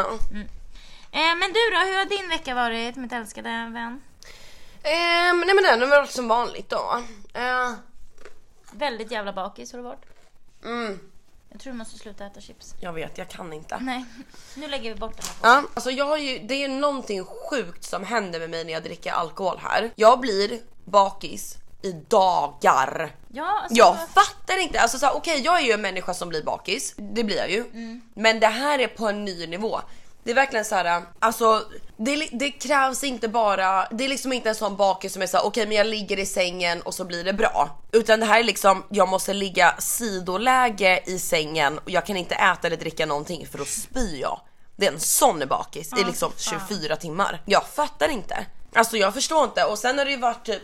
[1.12, 4.02] Eh, men du då, hur har din vecka varit mitt älskade vän?
[4.84, 7.02] Ehm, nej men den har varit som vanligt då.
[7.34, 7.72] Eh,
[8.72, 10.06] Väldigt jävla bakis har du varit.
[10.66, 11.00] mm,
[11.50, 12.76] Jag tror du måste sluta äta chips.
[12.80, 13.78] jag vet, jag kan inte.
[13.82, 14.06] Nej,
[14.56, 15.56] nu lägger vi bort den här.
[15.56, 18.84] Ja, alltså jag har ju, det är någonting sjukt som händer med mig när jag
[18.84, 19.92] dricker alkohol här.
[19.96, 23.16] Jag blir bakis i dagar.
[23.28, 26.30] Ja, alltså, Jag fattar inte, alltså så här, okej jag är ju en människa som
[26.30, 27.66] blir bakis, det blir jag ju.
[28.14, 29.80] Men det här är på en ny nivå.
[30.24, 31.64] Det är verkligen så här, alltså
[31.98, 35.38] det, det krävs inte bara, det är liksom inte en sån bakis som är så
[35.38, 37.80] okej okay, men jag ligger i sängen och så blir det bra.
[37.92, 42.36] Utan det här är liksom, jag måste ligga sidoläge i sängen och jag kan inte
[42.36, 44.40] äta eller dricka någonting för då spyr jag.
[44.76, 47.42] Det är en sån bakis i liksom 24 timmar.
[47.46, 48.46] Jag fattar inte.
[48.76, 50.62] Alltså jag förstår inte och sen har det ju varit typ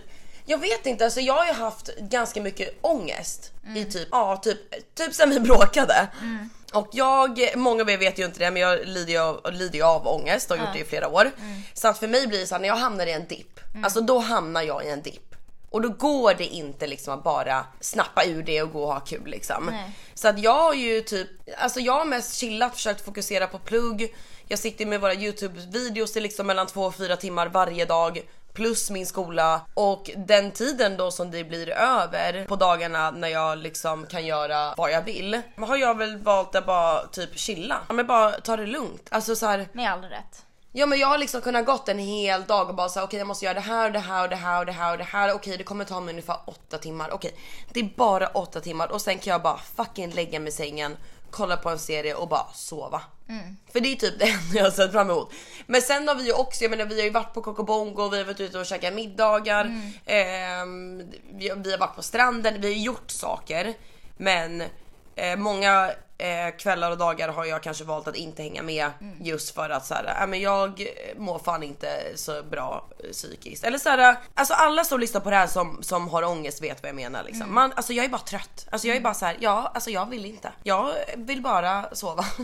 [0.50, 3.78] jag vet inte, alltså jag har ju haft ganska mycket ångest mm.
[3.78, 4.58] i typ, ja typ,
[4.96, 6.08] typ sen vi bråkade.
[6.22, 6.50] Mm.
[6.74, 9.84] Och jag, många av er vet ju inte det men jag lider ju av, lider
[9.84, 10.70] av ångest och har ja.
[10.70, 11.22] gjort det i flera år.
[11.22, 11.62] Mm.
[11.74, 13.84] Så att för mig blir det så här, när jag hamnar i en dipp, mm.
[13.84, 15.36] alltså då hamnar jag i en dipp.
[15.70, 19.00] Och då går det inte liksom att bara snappa ur det och gå och ha
[19.00, 19.66] kul liksom.
[19.72, 19.92] Nej.
[20.14, 24.16] Så att jag har ju typ, alltså jag har mest chillat, försökt fokusera på plugg.
[24.48, 28.22] Jag sitter med våra youtube videos i liksom mellan två och fyra timmar varje dag
[28.54, 33.58] plus min skola och den tiden då som det blir över på dagarna när jag
[33.58, 37.82] liksom kan göra vad jag vill har jag väl valt att bara typ chilla.
[37.90, 39.08] men bara ta det lugnt.
[39.12, 40.46] Alltså så här, Med all rätt.
[40.72, 43.20] Ja men jag har liksom kunnat gått en hel dag och bara säga okej okay,
[43.20, 44.98] jag måste göra det här och det här och det här och det här och
[44.98, 45.28] det här.
[45.30, 47.10] Okej okay, det kommer ta mig ungefär åtta timmar.
[47.12, 47.42] Okej okay,
[47.74, 50.98] det är bara åtta timmar och sen kan jag bara fucking lägga mig i sängen
[51.32, 53.02] kolla på en serie och bara sova.
[53.30, 53.58] Mm.
[53.74, 55.34] För det är typ det enda jag har sett fram emot.
[55.66, 58.18] Men sen har vi ju också, jag menar vi har ju varit på Kokobongo, vi
[58.18, 59.88] har varit ute och käkat middagar, mm.
[60.06, 63.74] eh, vi, vi, har varit på stranden, vi har gjort saker.
[64.18, 64.64] Men
[65.16, 69.18] eh, många eh, kvällar och dagar har jag kanske valt att inte hänga med mm.
[69.22, 70.88] just för att så här, äh, men jag
[71.18, 73.64] mår fan inte så bra psykiskt.
[73.64, 76.84] Eller så här, alltså alla som lyssnar på det här som, som har ångest vet
[76.84, 77.42] vad jag menar liksom.
[77.42, 77.56] Mm.
[77.56, 78.68] Man, alltså jag är bara trött.
[78.70, 79.04] Alltså jag är mm.
[79.04, 80.52] bara så här, ja alltså jag vill inte.
[80.64, 82.26] Jag vill bara sova.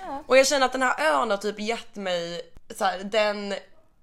[0.00, 0.24] Ja.
[0.26, 2.40] Och jag känner att den här ön har typ gett mig
[2.76, 3.54] så här, den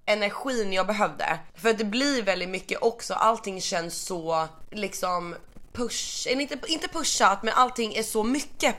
[0.05, 1.39] energin jag behövde.
[1.55, 5.35] För att det blir väldigt mycket också, allting känns så liksom
[5.73, 8.75] push, inte, inte pushat men allting är så mycket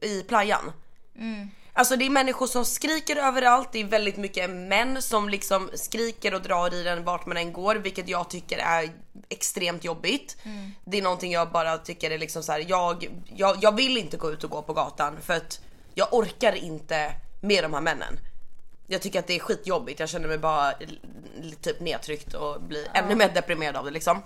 [0.00, 0.72] i playan.
[1.18, 1.50] Mm.
[1.74, 6.34] Alltså det är människor som skriker överallt, det är väldigt mycket män som liksom skriker
[6.34, 8.90] och drar i den vart man än går vilket jag tycker är
[9.28, 10.36] extremt jobbigt.
[10.42, 10.70] Mm.
[10.84, 14.16] Det är någonting jag bara tycker är liksom så här, jag, jag, jag vill inte
[14.16, 15.60] gå ut och gå på gatan för att
[15.94, 18.18] jag orkar inte med de här männen.
[18.86, 20.72] Jag tycker att det är skitjobbigt, jag känner mig bara
[21.60, 23.00] typ nedtryckt och blir ja.
[23.00, 24.22] ännu mer deprimerad av det liksom.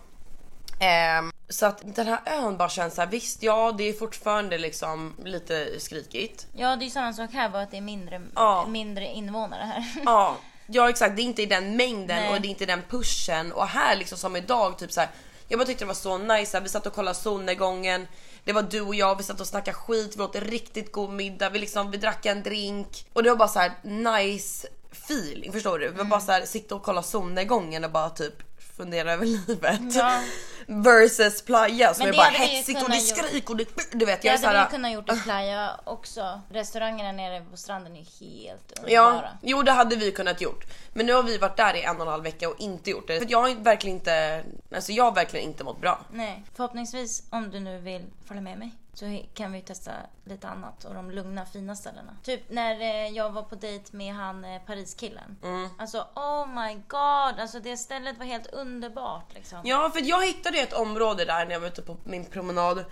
[1.20, 5.14] Um, så att den här ön bara känns såhär, visst ja det är fortfarande liksom
[5.24, 6.46] lite skrikigt.
[6.52, 8.66] Ja det är samma sak här bara att det är mindre, ja.
[8.68, 10.02] mindre invånare här.
[10.04, 12.34] Ja, ja exakt det är inte i den mängden Nej.
[12.34, 15.10] och det är inte den pushen och här liksom som idag typ så här,
[15.48, 18.06] Jag bara tyckte det var så nice, vi satt och kollade solnedgången.
[18.46, 21.10] Det var du och jag, vi satt och snackade skit, vi åt en riktigt god
[21.10, 25.52] middag, vi liksom vi drack en drink och det var bara så här nice feeling
[25.52, 25.88] förstår du?
[25.88, 28.34] Vi var bara så här, sitta och kolla solnedgången och bara typ
[28.76, 29.94] fundera över livet.
[29.94, 30.22] Ja.
[30.66, 34.38] Versus playa som är bara hetsigt och det skrik och det, du vet jag är
[34.38, 34.52] såhär.
[34.52, 36.40] Det hade vi kunnat gjort i playa också.
[36.50, 39.28] Restaurangerna nere på stranden är helt underbara.
[39.32, 40.64] Ja, jo det hade vi kunnat gjort.
[40.92, 43.06] Men nu har vi varit där i en och en halv vecka och inte gjort
[43.06, 43.18] det.
[43.18, 46.00] För jag har verkligen inte, alltså jag har verkligen inte mått bra.
[46.12, 49.92] Nej, förhoppningsvis om du nu vill följa med mig så kan vi testa
[50.24, 52.16] lite annat och de lugna fina ställena.
[52.22, 55.36] Typ när eh, jag var på dejt med han eh, Pariskillen.
[55.42, 55.68] Mm.
[55.78, 59.58] Alltså oh my god, alltså det stället var helt underbart liksom.
[59.64, 62.84] Ja för jag hittade ett område där när jag var ute på min promenad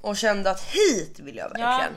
[0.00, 1.92] och kände att hit vill jag verkligen.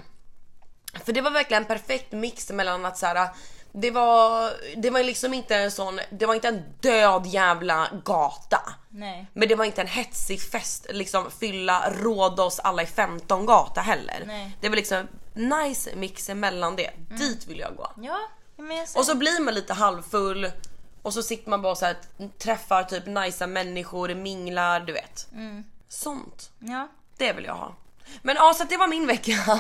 [0.94, 1.00] Ja.
[1.06, 3.30] För det var verkligen en perfekt mix mellan att så här,
[3.72, 8.62] det var, det var liksom inte en sån, det var inte en död jävla gata.
[8.90, 9.28] Nej.
[9.34, 14.24] Men det var inte en hetsig fest, liksom fylla Rhodos alla i 15 gata heller.
[14.26, 14.58] Nej.
[14.62, 16.88] Det var liksom nice mix emellan det.
[16.88, 17.18] Mm.
[17.20, 17.92] Dit vill jag gå.
[17.98, 18.20] Ja,
[18.96, 20.52] och så blir man lite halvfull
[21.02, 21.98] och så sitter man bara så här,
[22.38, 25.28] träffar typ nice människor, minglar, du vet.
[25.34, 25.64] Mm.
[25.88, 26.52] Sånt.
[26.60, 26.88] Ja.
[27.18, 27.76] Det vill jag ha.
[28.22, 29.32] Men ja, så det var min vecka.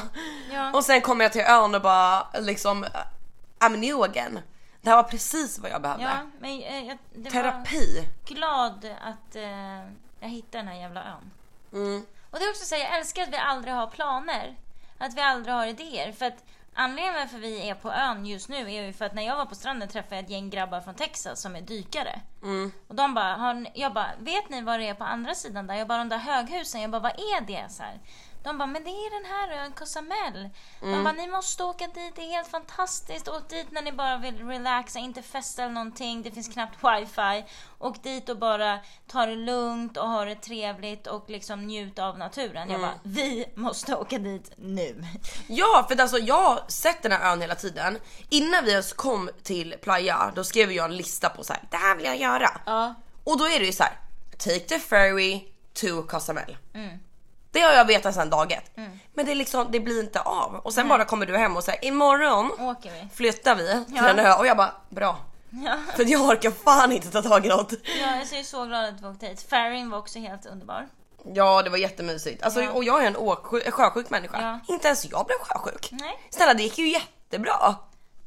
[0.52, 0.71] Ja.
[0.73, 2.86] Och sen kom jag till ön och bara liksom
[3.60, 4.39] I'm new again.
[4.82, 6.04] Det här var precis vad jag behövde.
[6.04, 6.97] Ja, men, eh, jag,
[7.32, 8.08] Terapi.
[8.25, 9.43] glad att eh,
[10.19, 11.32] jag hittade den här jävla ön.
[11.73, 12.06] Mm.
[12.32, 14.56] Och det är också så jag älskar att vi aldrig har planer.
[14.97, 16.12] Att vi aldrig har idéer.
[16.12, 19.25] För att anledningen varför vi är på ön just nu är ju för att när
[19.25, 22.21] jag var på stranden träffade jag ett gäng grabbar från Texas som är dykare.
[22.43, 22.71] Mm.
[22.88, 25.75] Och de bara, har, jag bara, vet ni vad det är på andra sidan där?
[25.75, 26.82] Jag bara, de där höghusen.
[26.82, 27.65] Jag bara, vad är det?
[27.69, 27.99] Så här.
[28.43, 30.49] De bara, men det är den här ön, Cozumel.
[30.82, 30.95] Mm.
[30.95, 33.28] De bara, ni måste åka dit, det är helt fantastiskt.
[33.28, 36.21] Åk dit när ni bara vill relaxa, inte festa eller någonting.
[36.21, 37.45] Det finns knappt wifi.
[37.80, 42.17] Åk dit och bara ta det lugnt och ha det trevligt och liksom njut av
[42.17, 42.69] naturen.
[42.69, 42.71] Mm.
[42.71, 45.06] Jag bara, vi måste åka dit nu.
[45.47, 47.99] Ja, för alltså jag har sett den här ön hela tiden.
[48.30, 51.78] Innan vi ens kom till Playa, då skrev jag en lista på så här, det
[51.78, 52.62] här vill jag göra.
[52.65, 52.95] Ja.
[53.23, 53.99] Och då är det ju så här,
[54.38, 56.58] take the ferry to Cozumel.
[56.73, 56.99] Mm.
[57.51, 58.77] Det har jag vetat sedan dag ett.
[58.77, 58.99] Mm.
[59.13, 60.55] Men det, är liksom, det blir inte av.
[60.55, 63.07] Och sen bara kommer du hem och säger imorgon Åker vi.
[63.15, 64.09] flyttar vi till Ja.
[64.09, 65.17] en ö och jag bara bra.
[65.49, 65.77] Ja.
[65.95, 67.71] För jag orkar fan inte ta tag i något.
[67.71, 69.45] ja, jag är så glad att vi åkte hit.
[69.49, 70.88] Faring var också helt underbar.
[71.33, 72.43] Ja det var jättemysigt.
[72.43, 72.71] Alltså, Ja.
[72.71, 74.41] Och jag är en åksjuk, sjösjuk människa.
[74.41, 74.73] Ja.
[74.73, 75.89] Inte ens jag blev sjösjuk.
[75.91, 77.75] Nej, Snälla det gick ju jättebra.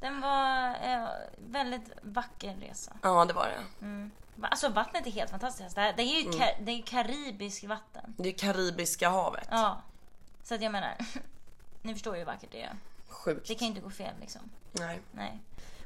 [0.00, 1.08] den var eh,
[1.50, 2.92] väldigt vacker resa.
[3.02, 3.86] Ja det var det.
[3.86, 4.10] Va-
[4.42, 5.74] Alltså vattnet är helt fantastiskt.
[5.74, 8.14] Det, här, det är ju ka- det är karibiskt vatten.
[8.18, 9.48] Det är Karibiska havet.
[9.50, 9.82] Ja.
[10.44, 10.96] Så att jag menar,
[11.82, 12.72] ni förstår ju hur vackert det är.
[13.08, 13.48] Sjukt.
[13.48, 14.40] Det kan ju inte gå fel liksom.
[14.72, 15.00] Nej.
[15.12, 15.38] Nej.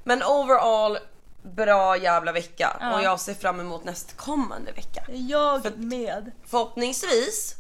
[0.04, 0.98] Men overall,
[1.42, 2.76] bra jävla vecka.
[2.80, 2.94] Ja.
[2.96, 5.04] Och jag ser fram emot nästkommande vecka.
[5.08, 6.32] Jag För- med.
[6.44, 7.54] Förhoppningsvis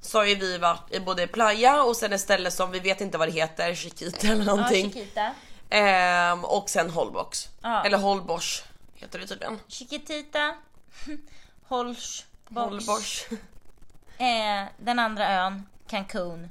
[0.00, 3.00] så har ju vi varit i både Playa och sen ett ställe som vi vet
[3.00, 4.92] inte vad det heter, Chiquita eller Ja, någonting.
[4.92, 5.34] Chiquita.
[5.70, 7.48] Ehm, och sen Holbox.
[7.62, 7.84] Ja.
[7.84, 8.62] Eller Holbox
[9.02, 9.60] heter det tydligen.
[9.68, 10.54] Chiquitita.
[11.68, 12.26] Holsch.
[12.54, 13.24] Holbox.
[14.18, 16.50] Eh, den andra ön, Cancun.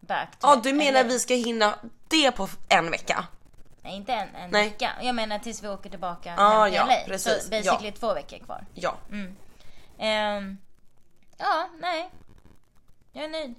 [0.00, 1.08] Back to Ja du menar LA.
[1.08, 3.24] vi ska hinna det på en vecka?
[3.82, 4.68] Nej inte en, en Nej.
[4.68, 4.92] vecka.
[5.02, 6.94] Jag menar tills vi åker tillbaka Ah, hem till ja, LA.
[7.06, 7.44] precis.
[7.44, 8.66] Så basically två veckor kvar.
[8.74, 8.96] Ja.
[9.98, 10.58] Ehm,
[11.38, 12.10] ja, nej.
[13.12, 13.54] Jag är nöjd.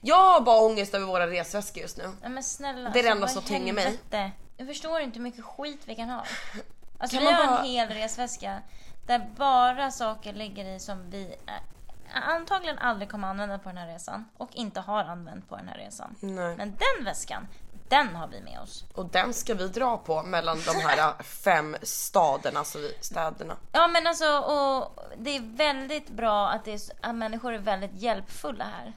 [0.00, 2.12] Jag har bara ångest över våra resväskor just nu.
[2.20, 2.90] Nej, men snälla.
[2.90, 3.84] Det är det alltså, enda vad som i tynger mig.
[3.84, 4.30] helvete?
[4.56, 6.24] Jag förstår inte hur mycket skit vi kan ha.
[7.02, 8.62] Alltså Kan vi man har bara- en hel resväska
[9.06, 13.86] där bara saker ligger i som vi eh, antagligen aldrig kommer använda på den här
[13.86, 16.14] resan och inte har använt på den här resan.
[16.20, 16.56] Nej.
[16.56, 17.48] Men den väskan,
[17.88, 18.84] den har vi med oss.
[18.94, 23.56] Och den ska vi dra på mellan de här fem staderna, så vi, städerna.
[23.72, 27.94] Ja men alltså, och det är väldigt bra att, det är, att människor är väldigt
[27.94, 28.92] hjälpfulla här.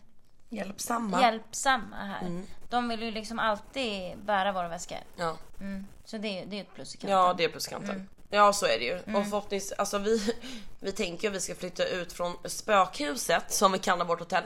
[0.50, 1.22] Hjälpsamma.
[1.22, 2.42] Hjälpsamma här.
[2.70, 4.98] De vill ju liksom alltid bära våra väskor.
[5.16, 5.38] Ja.
[5.60, 5.88] Mm.
[6.06, 7.18] Så det, är- det är ett plus i kanten.
[7.18, 7.90] ja, det är pluskanten.
[7.96, 8.08] Mm.
[8.30, 8.96] Ja, så är det ju.
[9.16, 10.36] Och förhoppningsvis, alltså vi,
[10.80, 14.44] vi tänker att vi ska flytta ut från spökhuset, som vi kallar vårt hotell,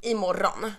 [0.00, 0.72] imorgon.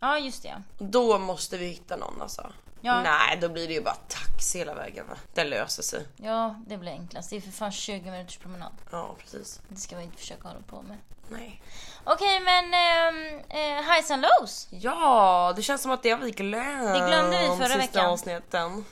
[0.00, 0.62] Ja just det.
[0.78, 2.52] Då måste vi hitta någon alltså.
[2.80, 3.02] Ja.
[3.02, 5.16] Nej, då blir det ju bara taxi hela vägen va?
[5.34, 6.06] Det löser sig.
[6.16, 7.30] Ja, det blir enklast.
[7.30, 8.72] Det är för fan 20 minuters promenad.
[8.90, 9.60] Ja, precis.
[9.68, 10.96] Det ska vi inte försöka hålla på med.
[11.32, 11.62] Nej.
[12.04, 14.68] Okej, men ähm, äh, highs and lows.
[14.70, 16.92] Ja, det känns som att det har vi glömt.
[16.92, 18.06] Det glömde vi förra sista veckan.
[18.06, 18.84] avsnitten.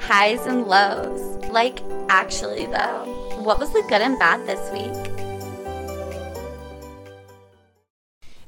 [0.00, 1.44] Highs and lows.
[1.54, 5.10] Like, actually, though, what was the good and bad this week?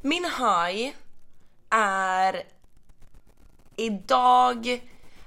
[0.01, 0.93] Min high
[1.71, 2.43] är
[3.77, 4.83] idag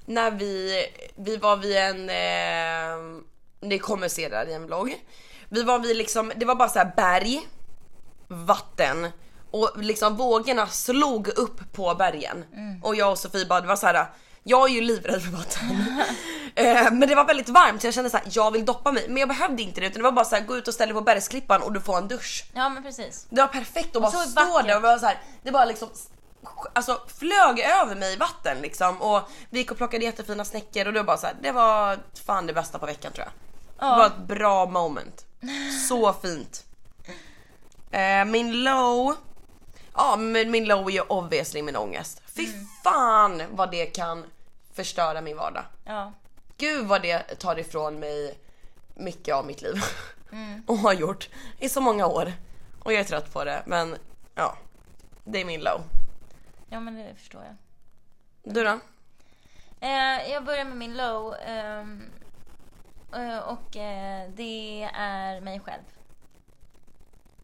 [0.06, 3.22] när vi, vi var vid en, eh,
[3.60, 4.96] ni kommer se det här i en vlogg.
[5.56, 7.48] Vi var vid liksom, det var bara så här berg,
[8.28, 9.08] vatten
[9.52, 12.46] och liksom vågorna slog upp på bergen.
[12.84, 14.08] Och jag och Sofie bara, det var så här.
[14.44, 15.94] jag är ju livrädd för vatten.
[16.58, 19.06] Eh, men det var väldigt varmt så jag kände så här, jag vill doppa mig.
[19.08, 20.94] Men jag behövde inte det utan det var bara så här, gå ut och ställa
[20.94, 22.46] dig på bergsklippan och du får en dusch.
[22.54, 23.28] Ja, men precis.
[23.30, 25.90] Det var perfekt att bara stå där och vara så här, det bara liksom
[26.74, 30.94] Alltså flög över mig i vatten liksom och vi gick och plockade jättefina snäckor och
[30.94, 33.34] det var bara så här, det var fan det bästa på veckan tror jag.
[33.92, 35.26] Det var ett bra moment.
[35.88, 36.66] Så fint.
[37.92, 39.16] Eh, min low,
[39.94, 42.22] ja men min low är ju obviously min ångest.
[42.26, 42.48] Fy
[42.84, 44.26] fan vad det kan
[44.74, 45.64] förstöra min vardag.
[45.86, 46.14] Ja.
[46.58, 48.40] Gud vad det tar ifrån mig
[48.96, 49.76] mycket av mitt liv.
[50.68, 51.30] Och har gjort
[51.60, 52.34] i så många år.
[52.84, 53.98] Och jag är trött på det men
[54.36, 54.58] ja,
[55.24, 55.82] det är min low.
[56.70, 57.56] ja, men det förstår jag.
[58.54, 58.80] Du då?
[59.80, 61.34] Eh, jag börjar med min low.
[61.36, 61.86] eh,
[63.46, 65.82] och eh, det är mig själv.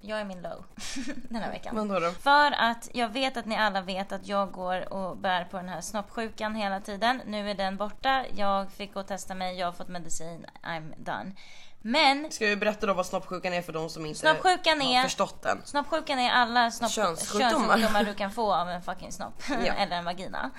[0.03, 0.63] Jag är min low
[1.29, 1.87] den här veckan.
[1.87, 2.11] Då?
[2.11, 5.69] För att jag vet att ni alla vet att jag går och bär på den
[5.69, 7.21] här snoppsjukan hela tiden.
[7.25, 8.25] Nu är den borta.
[8.35, 9.59] Jag fick gå och testa mig.
[9.59, 10.45] Jag har fått medicin.
[10.63, 11.31] I'm done.
[11.81, 15.03] Men Ska vi berätta då vad snoppsjukan är för de som inte Snoppsjukan har är-
[15.03, 15.61] förstått den?
[15.65, 17.49] Snoppsjukan är alla snopp- Könssjukdomar.
[17.67, 19.43] könssjukdomar du kan få av en fucking snopp.
[19.49, 19.55] Ja.
[19.77, 20.51] Eller en vagina.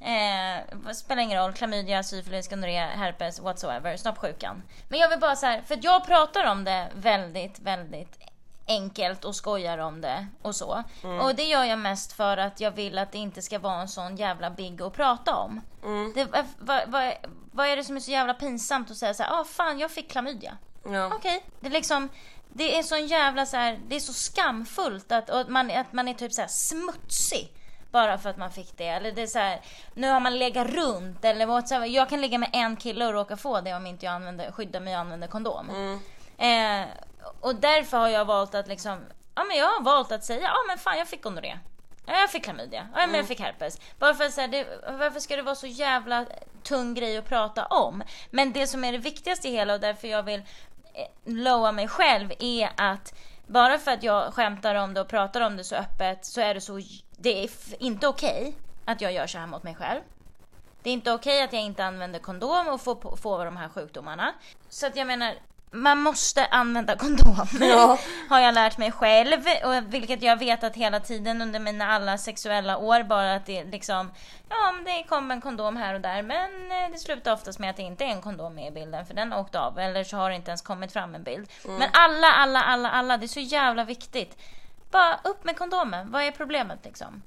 [0.00, 3.96] Eh, spelar ingen roll, klamydia, syfilis, gonorré, herpes, whatsoever.
[3.96, 4.62] Snoppsjukan.
[4.88, 8.18] Men jag vill bara så här, för jag pratar om det väldigt, väldigt
[8.66, 10.84] enkelt och skojar om det och så.
[11.22, 13.88] Och det gör jag mest för att jag vill att det inte ska vara en
[13.88, 15.60] sån jävla big att prata om.
[16.14, 16.24] Det,
[16.58, 17.12] vad, vad,
[17.52, 19.90] vad är det som är så jävla pinsamt att säga så här, ah fan jag
[19.90, 20.56] fick klamydia.
[20.84, 21.06] Ja.
[21.14, 22.08] Okej, det är liksom
[22.52, 26.14] det är så jävla så här, det är så skamfullt att, man, att man är
[26.14, 27.52] typ så här smutsig
[27.90, 28.88] bara för att man fick det.
[28.88, 29.60] Eller det är så här,
[29.94, 31.86] nu har man legat runt eller whatever.
[31.86, 34.80] Jag kan ligga med en kille och råka få det om inte jag använder, skyddar
[34.80, 35.70] mig och använder kondom.
[36.38, 36.86] Eh,
[37.40, 40.56] och därför har jag valt att liksom, ja men jag har valt att säga, ja
[40.68, 41.58] men fan jag fick gonorré.
[42.06, 42.88] Ja, jag fick klamydia.
[42.94, 43.80] Ja, men jag fick herpes.
[43.98, 44.66] Bara för att säga, det,
[44.98, 46.26] varför ska det vara så jävla
[46.62, 48.02] tung grej att prata om?
[48.30, 50.40] Men det som är det viktigaste i hela och därför jag vill
[50.94, 53.14] eh, lowa mig själv är att
[53.46, 56.54] bara för att jag skämtar om det och pratar om det så öppet så är
[56.54, 56.80] det så,
[57.20, 58.54] det är inte okej
[58.84, 60.00] att jag gör så här mot mig själv.
[60.82, 64.34] Det är inte okej att jag inte använder kondom och får, får de här sjukdomarna.
[64.68, 65.34] Så att jag menar,
[65.70, 67.46] man måste använda kondom.
[67.60, 67.98] Ja.
[68.28, 72.18] Har jag lärt mig själv, och vilket jag vet att hela tiden under mina alla
[72.18, 74.10] sexuella år, bara att det liksom,
[74.48, 77.76] ja det kom en kondom här och där, men eh, det slutar oftast med att
[77.76, 80.30] det inte är en kondom med i bilden, för den åkte av, eller så har
[80.30, 81.50] det inte ens kommit fram en bild.
[81.64, 84.36] Men alla, alla, alla, alla, det är så jävla viktigt.
[84.90, 87.22] Bara upp med kondomen, vad är problemet liksom?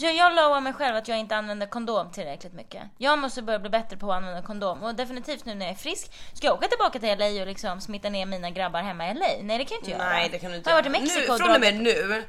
[0.00, 2.82] Så jag lovar mig själv att jag inte använder kondom tillräckligt mycket.
[2.98, 4.82] Jag måste börja bli bättre på att använda kondom.
[4.82, 6.12] Och definitivt nu när jag är frisk.
[6.34, 9.26] Ska jag åka tillbaka till LA och liksom smitta ner mina grabbar hemma i LA?
[9.42, 10.08] Nej det kan jag inte göra.
[10.08, 12.24] Nej det kan du inte Har jag varit i Mexiko nu, Från och med nu,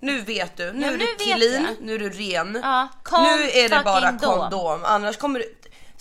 [0.00, 0.72] nu vet du.
[0.72, 1.76] Nu Ja, är du clean, jag.
[1.80, 2.58] nu är du ren.
[2.62, 4.38] Ja, nu är det bara fucking dom.
[4.38, 4.84] kondom.
[4.84, 5.54] Annars kommer du...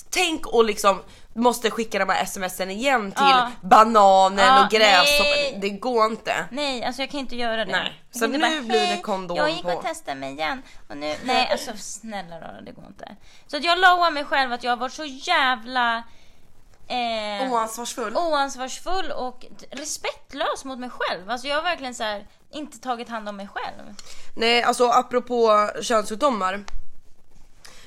[0.10, 1.02] Tänk och liksom
[1.34, 3.52] måste skicka de här smsen igen till Ja.
[3.62, 5.60] bananen Ja, och gräshoppan.
[5.62, 6.46] Det går inte.
[6.52, 7.72] Nej, alltså jag kan inte göra det.
[7.72, 10.62] Nej, så nu blir det "Hej, kondom Jag gick på." och testade mig igen.
[10.89, 13.15] Och nu, nej alltså snälla rara det går inte.
[13.48, 16.04] Så att jag lovar mig själv att jag har varit så jävla
[16.88, 18.15] eh, Oansvarsfull.
[18.18, 21.30] oansvarsfull och respektlös mot mig själv.
[21.30, 23.96] Alltså jag har verkligen så här, inte tagit hand om mig själv.
[24.36, 26.63] Nej alltså apropå könssjukdomar.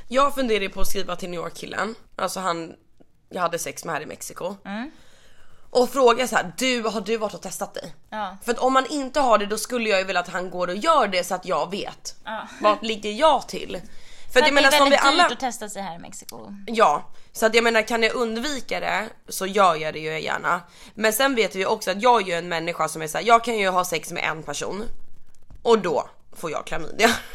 [0.08, 2.74] Jag funderar ju på att skriva till New York killen, alltså han
[3.32, 4.56] jag hade sex med här i Mexiko.
[4.64, 4.90] Mm.
[5.70, 7.94] Och fråga så här, du har du varit och testat dig?
[8.10, 8.36] Ja.
[8.44, 10.68] För att om man inte har det då skulle jag ju vilja att han går
[10.68, 12.14] och gör det så att jag vet.
[12.24, 12.48] Ja.
[12.60, 13.80] Vart ligger jag till?
[14.32, 15.22] För, För att jag menar det är som vi väldigt alla...
[15.22, 16.54] dyrt att testa sig här i Mexiko.
[16.66, 20.60] Ja, så att jag menar kan jag undvika det så gör jag det ju gärna.
[20.94, 23.44] Men sen vet vi också att jag är ju en människa som är såhär, jag
[23.44, 24.84] kan ju ha sex med en person
[25.62, 27.08] och då får jag klamydia.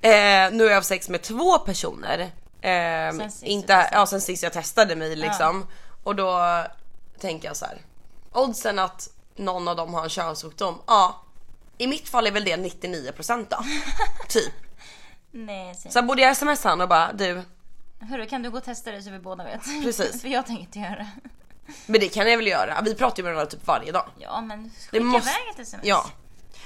[0.00, 2.30] eh, nu har jag haft sex med två personer.
[2.62, 5.66] Eh, Sen sist inte, ja, sen sist jag testade mig liksom.
[6.04, 6.40] Och då
[7.20, 7.78] tänker jag så här.
[8.32, 11.22] oddsen att någon av dem har en könssjukdom, ja.
[11.78, 13.56] I mitt fall är väl det 99% då.
[14.28, 14.52] typ.
[15.30, 15.92] Nej, säg.
[15.92, 17.42] Så borde jag smsa han och bara du,
[18.00, 19.62] Hörru, kan du gå och testa det så vi båda vet?
[19.82, 20.20] Precis.
[20.22, 21.08] För jag tänker inte göra det.
[21.86, 22.80] men det kan jag väl göra.
[22.82, 24.06] Vi pratar ju med varandra typ varje dag.
[24.18, 25.84] Ja, men skicka Det måste- iväg ett sms.
[25.86, 26.06] Ja.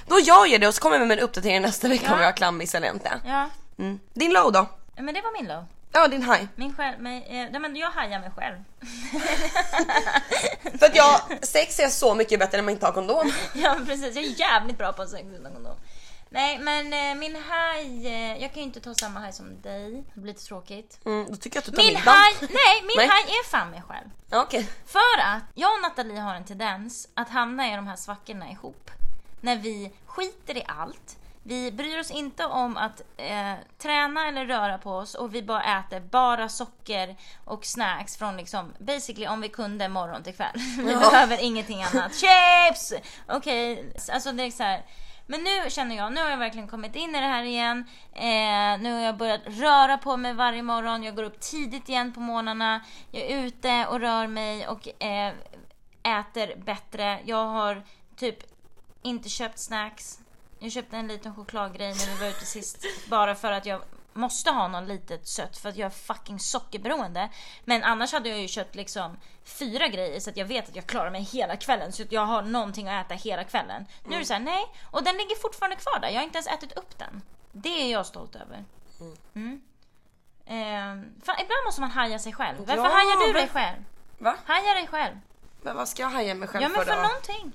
[0.09, 2.15] Då gör jag det och så kommer jag med en uppdatering nästa vecka Ja.
[2.15, 3.13] om jag har klammis eller inte.
[3.27, 4.01] Ja, Mm.
[4.15, 4.67] Din low då?
[4.97, 5.65] men det var min low.
[5.93, 6.45] Ja din high.
[6.55, 8.57] Min själv, mig, eh, nej, men jag hajar mig själv.
[10.79, 13.33] För att jag, sex är så mycket bättre när man inte har kondom.
[13.55, 15.77] ja precis, jag är jävligt bra på sex utan kondom.
[16.31, 20.05] Nej men eh, min haj, eh, jag kan ju inte ta samma haj som dig,
[20.15, 21.01] det blir lite tråkigt.
[21.05, 23.09] Mm, då tycker jag att du tar Min haj, nej min Nej.
[23.09, 24.11] haj är fan mig själv.
[24.31, 24.69] Ja, Okej.
[24.87, 28.91] För att jag och Nathalie har en tendens att hamna i de här svackorna ihop.
[29.41, 31.17] När vi skiter i allt.
[31.49, 35.79] Vi bryr oss inte om att eh, träna eller röra på oss och vi bara
[35.79, 40.55] äter bara socker och snacks från liksom basically om vi kunde morgon till kväll.
[40.79, 42.13] Vi behöver ingenting annat.
[42.15, 42.93] Chips!
[43.29, 44.85] Okej, alltså det är så här.
[45.27, 47.85] Men nu känner jag, nu har jag verkligen kommit in i det här igen.
[48.13, 51.03] Eh, nu har jag börjat röra på mig varje morgon.
[51.03, 52.81] Jag går upp tidigt igen på morgnarna.
[53.11, 55.33] Jag är ute och rör mig och eh,
[56.03, 57.21] äter bättre.
[57.25, 57.83] Jag har
[58.17, 58.39] typ
[59.03, 60.19] inte köpt snacks.
[60.59, 62.85] Jag köpte en liten chokladgrej när vi var ute sist.
[63.09, 67.29] Bara för att jag måste ha något litet sött för att jag är fucking sockerberoende.
[67.65, 70.87] Men annars hade jag ju köpt liksom fyra grejer så att jag vet att jag
[70.87, 71.93] klarar mig hela kvällen.
[71.93, 73.87] Så att jag har någonting att äta hela kvällen.
[74.05, 74.65] Nu är det så här, nej.
[74.91, 76.09] Och den ligger fortfarande kvar där.
[76.09, 77.23] Jag har inte ens ätit upp den.
[77.53, 78.65] Det är jag stolt över.
[79.35, 79.61] Mm.
[80.47, 82.59] Ehm, fan, ibland måste man haja sig själv.
[82.59, 83.85] Varför Ja, hajar du dig men- själv?
[84.19, 84.37] Va?
[84.47, 85.17] Haja dig själv.
[85.63, 87.53] Men vad ska jag haja mig själv Ja men för för någonting.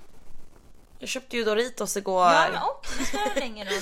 [1.01, 2.25] Jag köpte ju Doritos igår.
[2.25, 3.81] Ja men och, det spelar väl ingen roll.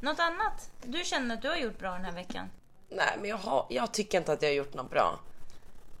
[0.00, 0.70] Något annat?
[0.82, 2.50] Du känner att du har gjort bra den här veckan?
[2.88, 5.18] Nej men jag, har, jag tycker inte att jag har gjort något bra.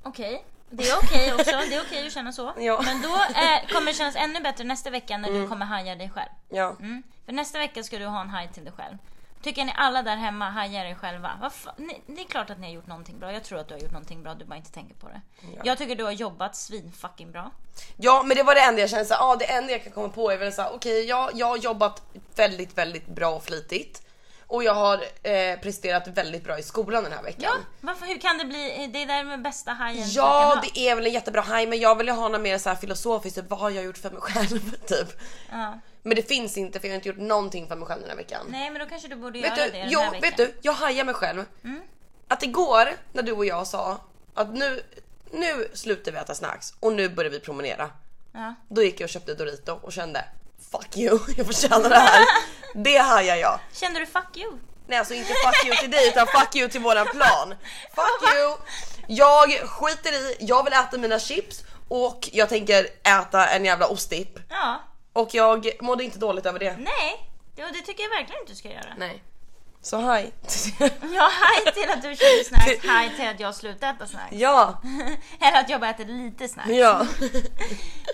[0.02, 0.44] Okej.
[0.70, 2.52] Det är okej också, det är okej att känna så.
[2.58, 2.82] Ja.
[2.84, 6.10] Men då är, kommer det kännas ännu bättre nästa vecka när du kommer haja dig
[6.10, 6.30] själv.
[6.48, 6.76] Ja.
[6.80, 7.02] Mm.
[7.26, 8.98] För nästa vecka ska du ha en haj till dig själv.
[9.44, 11.50] Tycker ni alla där hemma hajar er själva?
[11.76, 13.32] Ni, det är klart att ni har gjort någonting bra.
[13.32, 15.20] Jag tror att du har gjort någonting bra, du bara inte tänker på det.
[15.64, 17.50] Jag tycker du har jobbat svin fucking bra.
[17.96, 20.08] Ja men det var det enda jag kände såhär, ah, det enda jag kan komma
[20.08, 22.02] på är väl såhär, okej jag, jag har jobbat
[22.36, 24.02] väldigt väldigt bra och flitigt.
[24.54, 27.42] Och jag har eh, presterat väldigt bra i skolan den här veckan.
[27.42, 28.90] Ja, varför, hur kan det bli?
[28.92, 31.98] Det är där med bästa hajen Ja, det är väl en jättebra haj men jag
[31.98, 34.20] vill ju ha något mer så här filosofiskt, typ, vad har jag gjort för mig
[34.20, 34.76] själv?
[34.86, 35.20] typ.
[35.50, 35.78] Ja.
[36.02, 38.16] Men det finns inte för jag har inte gjort någonting för mig själv den här
[38.16, 38.46] veckan.
[38.48, 40.30] Nej men då kanske du borde vet göra du, det den jo, här veckan.
[40.30, 41.44] vet du, jag hajar mig själv.
[41.64, 41.80] Mm.
[42.28, 44.00] Att igår när du och jag sa
[44.34, 44.82] att nu,
[45.30, 47.90] nu slutar vi äta snacks och nu börjar vi promenera.
[48.32, 48.54] Ja.
[48.68, 50.24] Då gick jag och köpte Dorito och kände
[50.82, 52.24] fuck you, jag förtjänar det här.
[52.74, 53.60] det hajar jag.
[53.72, 54.58] Kände du fuck you?
[54.86, 57.54] Nej alltså inte fuck you till dig utan fuck you till våran plan.
[57.94, 58.56] Fuck you!
[59.06, 64.38] Jag skiter i, jag vill äta mina chips och jag tänker äta en jävla ostdipp.
[64.48, 64.80] Ja.
[65.12, 66.76] Och jag mådde inte dåligt över det.
[66.78, 68.94] Nej, det, det tycker jag verkligen inte du ska göra.
[68.98, 69.22] Nej.
[69.82, 70.32] Så hej.
[71.14, 74.32] Ja, hej till att du köper snacks, hej till att jag slutar äta snacks.
[74.32, 74.82] ja,
[75.40, 76.70] Eller att jag bara äter lite snacks.
[76.70, 77.06] ja.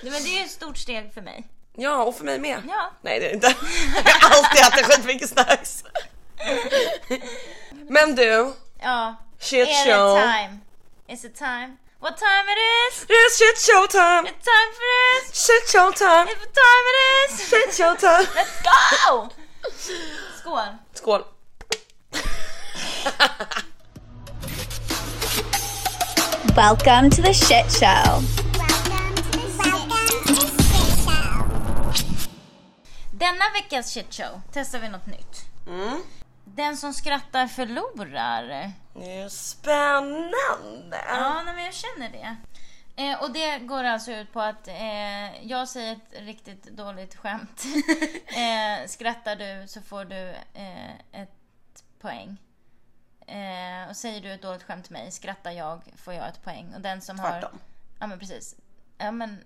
[0.02, 1.46] Men det är ett stort steg för mig.
[1.76, 2.62] Ja, och för mig med.
[2.68, 2.90] Ja.
[3.02, 3.46] Nej det är det inte.
[4.04, 5.84] Jag har alltid ätit skitmycket snacks.
[7.88, 8.52] Men du,
[8.82, 9.14] Ja.
[9.40, 10.14] shit show.
[10.16, 10.60] det time?
[11.08, 11.76] Is it time?
[12.00, 13.04] What time it is?
[13.08, 14.26] It's shit show time.
[14.26, 15.46] It's time for this!
[15.46, 16.26] Shit show time.
[16.28, 16.98] It's what time it
[17.30, 17.48] is!
[17.50, 18.26] Shit show time.
[18.34, 19.28] Let's go!
[20.38, 20.76] Skål!
[20.94, 21.24] Skål.
[26.56, 28.39] Welcome to the shit show.
[33.20, 35.44] Denna veckas shit show testar vi något nytt.
[35.66, 36.02] Mm.
[36.44, 38.72] Den som skrattar förlorar.
[38.94, 41.00] Det är spännande.
[41.08, 42.36] Ja, men jag känner det.
[43.02, 47.64] Eh, och det går alltså ut på att eh, jag säger ett riktigt dåligt skämt.
[48.26, 52.36] eh, skrattar du så får du eh, ett poäng.
[53.26, 56.74] Eh, och säger du ett dåligt skämt till mig, skrattar jag, får jag ett poäng.
[56.74, 57.30] Och den som har...
[57.30, 57.58] Tvärtom.
[58.00, 58.56] Ja men precis.
[58.98, 59.44] Ja men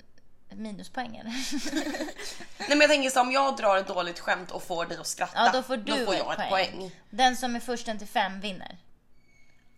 [0.50, 1.30] minuspoäng eller?
[2.58, 5.06] Nej men jag tänker så om jag drar ett dåligt skämt och får dig att
[5.06, 5.44] skratta.
[5.44, 6.72] ja då får du får ett, jag ett poäng.
[6.72, 6.90] poäng.
[7.10, 8.78] Den som är först till fem vinner.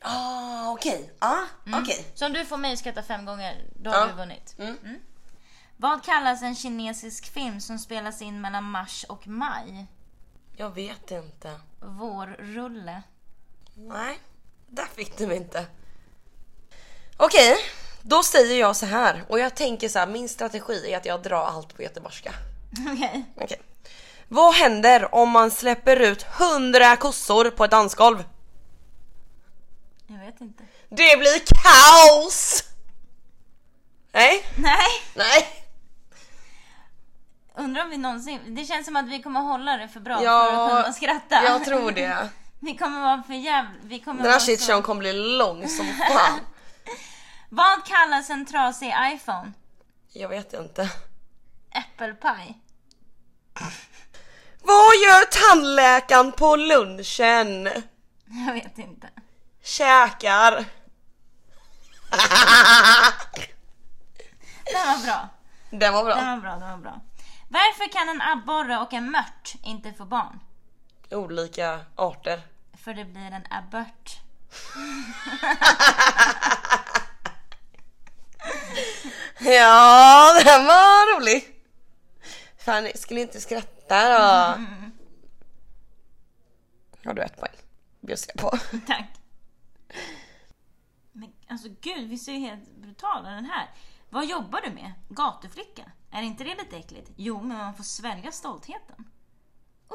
[0.00, 1.12] Ah okej.
[1.18, 1.44] Ah,
[1.82, 2.06] okej.
[2.14, 4.54] Så om du får mig att skratta fem gånger, då har du vunnit.
[4.58, 5.00] Mm.
[5.76, 9.86] Vad kallas en kinesisk film som spelas in mellan mars och maj?
[10.56, 11.60] Jag vet inte.
[11.80, 13.02] Vårrulle.
[13.74, 14.18] Nej,
[14.66, 15.66] där fick du mig inte.
[17.16, 17.56] Okej,
[18.08, 20.06] då säger jag så här och jag tänker så här.
[20.06, 22.32] Min strategi är att jag drar allt på göteborgska.
[22.92, 23.24] Okej.
[23.36, 23.60] Okej.
[24.28, 28.24] Vad händer om man släpper ut 100 kossor på ett dansgolv?
[30.06, 30.62] Jag vet inte.
[30.88, 32.64] Det blir kaos!
[34.12, 35.46] Nej, Nej, nej.
[37.56, 38.40] undrar om vi någonsin...
[38.46, 41.44] Det känns som att vi kommer hålla det för bra Ja, för att kunna skratta.
[41.44, 42.28] Jag tror det.
[42.60, 43.70] Vi kommer vara för jävla...
[43.88, 46.40] Den här vara så- shitshowen kommer bli lång som fan.
[47.56, 49.52] Vad kallas en trasig iPhone?
[50.12, 50.90] Jag vet inte.
[51.70, 52.60] Äppelpaj.
[54.62, 57.68] Vad gör tandläkaren på lunchen?
[58.46, 59.08] Jag vet inte.
[59.62, 60.52] Käkar.
[64.72, 65.28] Den var bra.
[65.70, 66.14] Den var bra.
[66.14, 67.00] Den var bra, den var bra.
[67.48, 70.40] Varför kan en abborre och en mört inte få barn?
[71.10, 72.42] Olika arter.
[72.84, 74.16] För det blir en abort.
[79.40, 81.44] Ja, den var rolig.
[82.58, 84.64] Fan, skulle inte skratta då.
[87.04, 87.56] Har du ett poäng?
[88.00, 88.58] Bjussar jag på.
[88.86, 89.06] Tack.
[91.12, 93.70] Men alltså gud, vi ser ju helt brutala den här.
[94.10, 94.92] Vad jobbar du med?
[95.08, 95.82] Gatuflicka?
[96.10, 97.10] Är inte det lite äckligt?
[97.16, 99.04] Jo, men man får svälja stoltheten.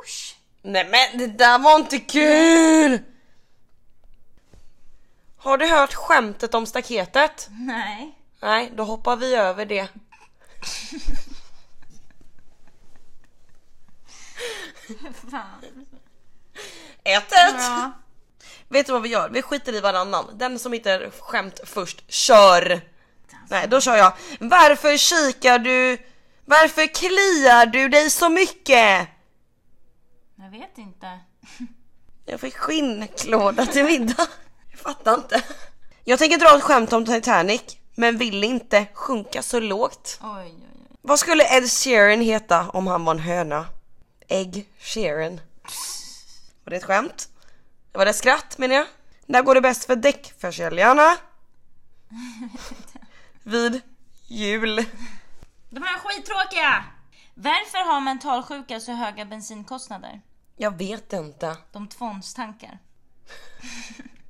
[0.05, 0.37] Usch!
[0.61, 2.99] Nej men det där var inte kul!
[5.37, 7.47] Har du hört skämtet om staketet?
[7.51, 8.17] Nej.
[8.41, 9.87] Nej, då hoppar vi över det.
[15.31, 15.63] Fan.
[17.03, 17.55] Ett, ett.
[17.57, 17.91] Ja.
[18.69, 19.29] Vet du vad vi gör?
[19.29, 20.25] Vi skiter i varannan.
[20.33, 22.81] Den som hittar skämt först, kör!
[23.49, 24.13] Nej, då kör jag.
[24.39, 25.97] Varför kikar du?
[26.45, 29.07] Varför kliar du dig så mycket?
[30.35, 31.19] Jag vet inte.
[32.25, 34.27] Jag fick skinnklåda till middag.
[34.71, 35.43] Jag fattar inte.
[36.03, 37.61] Jag tänker dra ett skämt om Titanic,
[37.95, 40.19] men vill inte sjunka så lågt.
[40.21, 40.53] Oj, oj,
[40.89, 40.97] oj.
[41.01, 43.65] Vad skulle Ed Sheeran heta om han var en höna?
[44.27, 45.41] Egg Sheeran.
[46.63, 47.29] Var det ett skämt?
[47.91, 48.87] Var det skratt menar jag?
[49.25, 51.17] När går det bäst för däckförsäljarna?
[53.43, 53.81] Vid
[54.27, 54.85] jul.
[55.69, 56.83] De här är skittråkiga!
[57.33, 60.21] Varför har mentalsjuka så höga bensinkostnader?
[60.57, 61.57] Jag vet inte.
[61.71, 62.79] De tvångstankar.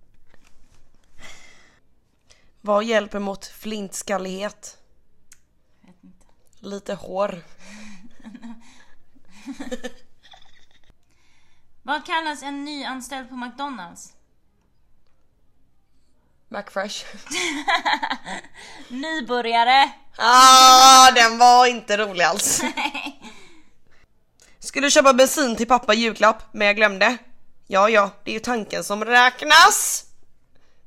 [2.62, 4.78] Vad hjälper mot flintskallighet?
[5.82, 6.26] Jag vet inte.
[6.60, 7.44] Lite hår.
[11.84, 14.14] Vad kallas en nyanställd på McDonalds?
[16.48, 17.06] McFresh.
[18.90, 19.92] Nybörjare!
[20.18, 22.62] Ah, den var inte rolig alls.
[24.60, 27.18] Skulle köpa bensin till pappa julklapp, men jag glömde.
[27.68, 30.06] Ja, ja, det är ju tanken som räknas.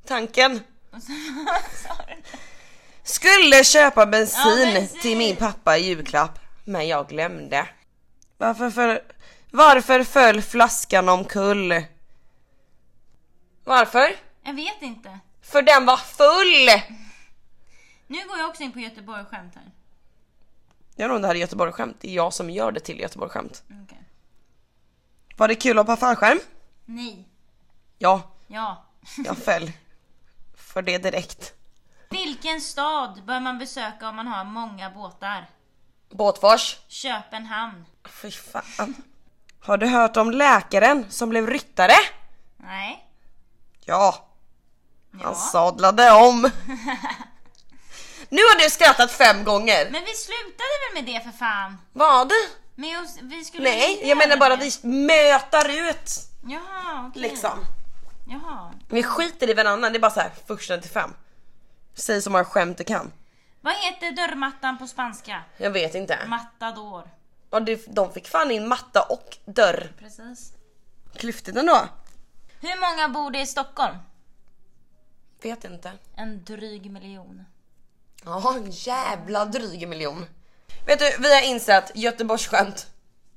[0.06, 0.60] Tanken.
[3.02, 5.00] Skulle köpa bensin, Ja, bensin.
[5.00, 7.68] till min pappa i julklapp, men jag glömde.
[8.38, 9.02] Varför, för,
[9.50, 11.84] varför föll flaskan omkull?
[13.64, 14.16] Varför?
[14.42, 15.18] Jag vet inte.
[15.42, 16.82] För den var full!
[18.06, 19.64] Nu går jag också in på Göteborg och skämt här.
[20.96, 23.62] Jag inte om det här är Göteborg-skämt, det är jag som gör det till Göteborg-skämt.
[23.84, 23.98] Okej.
[25.36, 26.40] Var det kul att hoppa fallskärm?
[26.84, 27.28] Nej.
[27.98, 28.84] Ja, Ja.
[29.24, 29.72] jag föll.
[30.74, 31.52] För det direkt.
[32.10, 35.46] Vilken stad bör man besöka om man har många båtar?
[36.10, 36.76] Båtfors.
[36.88, 37.84] Köpenhamn.
[38.08, 38.94] Fy fan.
[39.60, 41.94] Har du hört om läkaren som blev ryttare?
[42.56, 43.06] Nej.
[43.84, 44.28] Ja.
[45.12, 45.34] Han Ja.
[45.34, 46.42] sadlade om.
[48.28, 49.88] nu har du skrattat fem gånger.
[49.90, 51.78] Men vi slutade väl med det för fan?
[51.92, 52.32] Vad?
[52.74, 54.78] Med oss, vi skulle Nej, jag menar bara det.
[54.82, 56.10] vi mötar ut
[56.46, 57.22] Jaha, okej.
[57.22, 57.64] liksom.
[58.28, 58.72] Jaha.
[58.88, 61.10] Vi skiter i varandra, det är bara så här första till fem.
[61.94, 63.12] Säg så många skämt du kan.
[63.60, 65.42] Vad heter dörrmattan på spanska?
[65.56, 66.18] Jag vet inte.
[66.26, 67.10] Matador.
[67.50, 69.92] Och det, de fick fan in matta och dörr.
[69.98, 70.52] Precis.
[71.16, 71.88] Klyftigt ändå.
[72.60, 73.96] Hur många bor det i Stockholm?
[75.42, 75.92] Vet inte.
[76.16, 77.44] En dryg miljon.
[78.24, 80.26] Ja, en jävla dryg miljon.
[80.86, 82.86] Vet du, vi har insett Göteborgsskämt.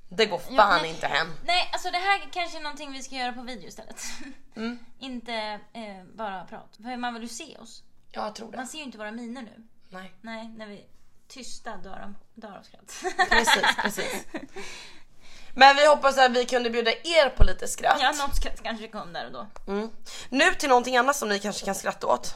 [0.10, 1.28] Det går fan Ja, inte hem.
[1.46, 4.02] Nej, alltså det här kanske är någonting vi ska göra på video istället.
[4.56, 4.80] Mm.
[5.00, 5.34] inte
[5.74, 6.76] eh, bara prat.
[6.84, 7.84] För man vill ju se oss.
[8.12, 8.58] Ja, jag tror det.
[8.58, 9.68] Man ser ju inte våra miner nu.
[9.90, 10.86] Nej, Nej, när vi är
[11.28, 13.04] tysta dör de dör av skratt.
[13.30, 14.26] precis, precis.
[15.56, 17.98] Men vi hoppas att vi kunde bjuda er på lite skratt.
[18.02, 19.48] ja, något skratt kanske kom där och då.
[19.74, 19.90] Mm.
[20.30, 22.34] Nu till någonting annat som ni kanske kan skratta åt.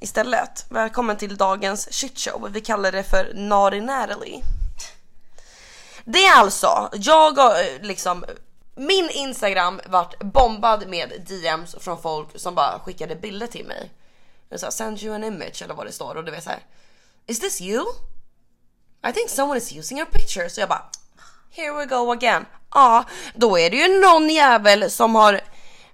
[0.00, 2.48] Istället, välkommen till dagens shitshow.
[2.50, 4.42] Vi kallar det för Naughty Natalie.
[6.04, 8.24] Det är alltså, jag har eh, liksom,
[8.76, 13.90] min instagram vart bombad med DMs från folk som bara skickade bilder till mig.
[14.48, 16.60] Det är så Send you an image eller vad det står och du vet såhär,
[17.26, 17.84] Is this you?
[19.08, 20.50] I think someone is using your picture.
[20.50, 20.84] Så jag bara,
[21.50, 22.46] here we go again.
[22.74, 25.40] Ja, då är det ju någon jävel som har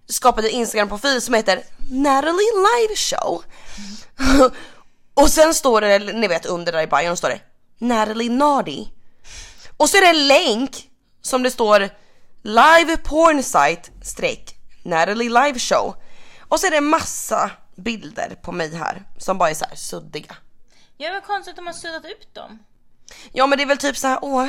[0.09, 3.45] skapat en Instagram-profil som heter Natalie Live Show.
[5.15, 7.41] och sen står det, ni vet under där i bion står det
[7.79, 8.87] Natalie Naughty.
[9.77, 10.91] Och så är det en länk
[11.23, 11.89] som det står
[12.43, 15.95] live porn site streck Natalie Live Show.
[16.49, 20.37] Och så är det massa bilder på mig här som bara är så här suddiga.
[20.97, 22.59] Ja, vad konstigt att de har suddat ut dem.
[23.33, 24.49] Ja men det är väl typ så här, åh,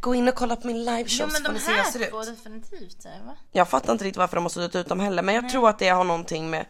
[0.00, 1.70] gå in och kolla på min live show Ja, så men får de ni se
[1.70, 2.28] hur jag ser två ut.
[2.36, 3.02] definitivt.
[3.02, 3.36] Så här, va?
[3.52, 5.78] Jag fattar inte riktigt varför de har suddat ut dem heller men jag tror att
[5.78, 6.66] det har någonting med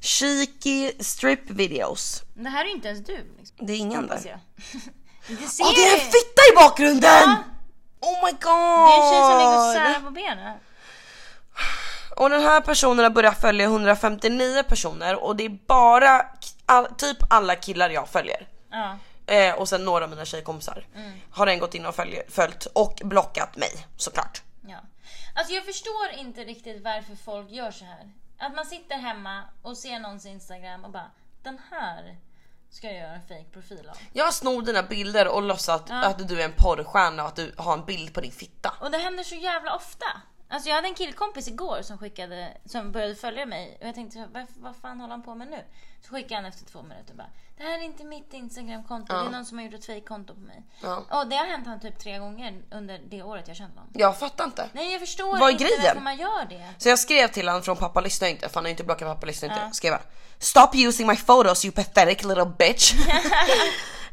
[0.00, 2.22] cheeky strip videos.
[2.34, 3.34] Det här är inte ens du.
[3.38, 3.66] Liksom.
[3.66, 4.40] Det är ingen där.
[5.28, 7.10] Det Åh det är en fitta i bakgrunden!
[7.10, 7.36] Ja.
[8.00, 8.40] Oh my god!
[8.40, 10.58] Det är en tjej som ligger och särar på benen.
[12.16, 16.26] Och den här personen har börjat följa 159 personer och det är bara
[16.66, 18.48] all, typ alla killar jag följer.
[18.70, 18.98] Ja.
[19.26, 21.12] Eh, och sen några av mina tjejkompisar Mm.
[21.30, 24.42] har den gått in och följ, följt och blockat mig såklart.
[24.68, 24.78] Ja.
[25.34, 28.10] Alltså jag förstår inte riktigt varför folk gör så här.
[28.38, 31.10] Att man sitter hemma och ser någons Instagram och bara
[31.42, 32.16] den här
[32.70, 33.96] ska jag göra en fake profil av.
[34.12, 36.04] Jag snor dina bilder och låtsas att, Ja.
[36.06, 38.74] att du är en porrstjärna och att du har en bild på din fitta.
[38.80, 40.06] Och det händer så jävla ofta.
[40.48, 44.28] Alltså jag hade en killkompis igår som skickade, som började följa mig och jag tänkte
[44.32, 45.64] vad, vad fan håller han på med nu?
[46.08, 47.26] Så skickade han efter två minuter bara
[47.56, 50.40] Det här är inte mitt instagramkonto, det är någon som har gjort ett fake-konto på
[50.40, 50.62] mig.
[50.82, 51.04] Ja.
[51.10, 53.90] Och det har hänt han typ tre gånger under det året jag kände honom.
[53.94, 54.68] Jag fattar inte.
[54.72, 55.82] Nej jag förstår Vad är inte grejen?
[55.84, 56.74] varför man gör det.
[56.78, 59.26] Så jag skrev till honom från pappa lyssnar inte för han har inte blockat pappa
[59.26, 59.60] lyssnar inte.
[59.60, 59.72] Ja.
[59.72, 60.00] Skrev jag
[60.38, 62.92] Stop using my photos you pathetic little bitch.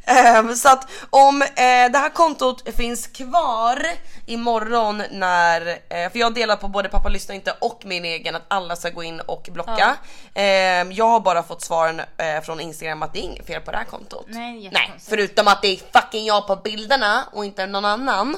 [0.05, 1.47] Ehm, så att om eh,
[1.91, 3.85] det här kontot finns kvar
[4.25, 8.45] imorgon när, eh, för jag delar på både pappa lyssnar inte och min egen att
[8.47, 9.95] alla ska gå in och blocka.
[10.33, 13.71] Ehm, jag har bara fått svaren eh, från instagram att det är inget fel på
[13.71, 14.25] det här kontot.
[14.27, 18.35] Nej, Nej, förutom att det är fucking jag på bilderna och inte någon annan.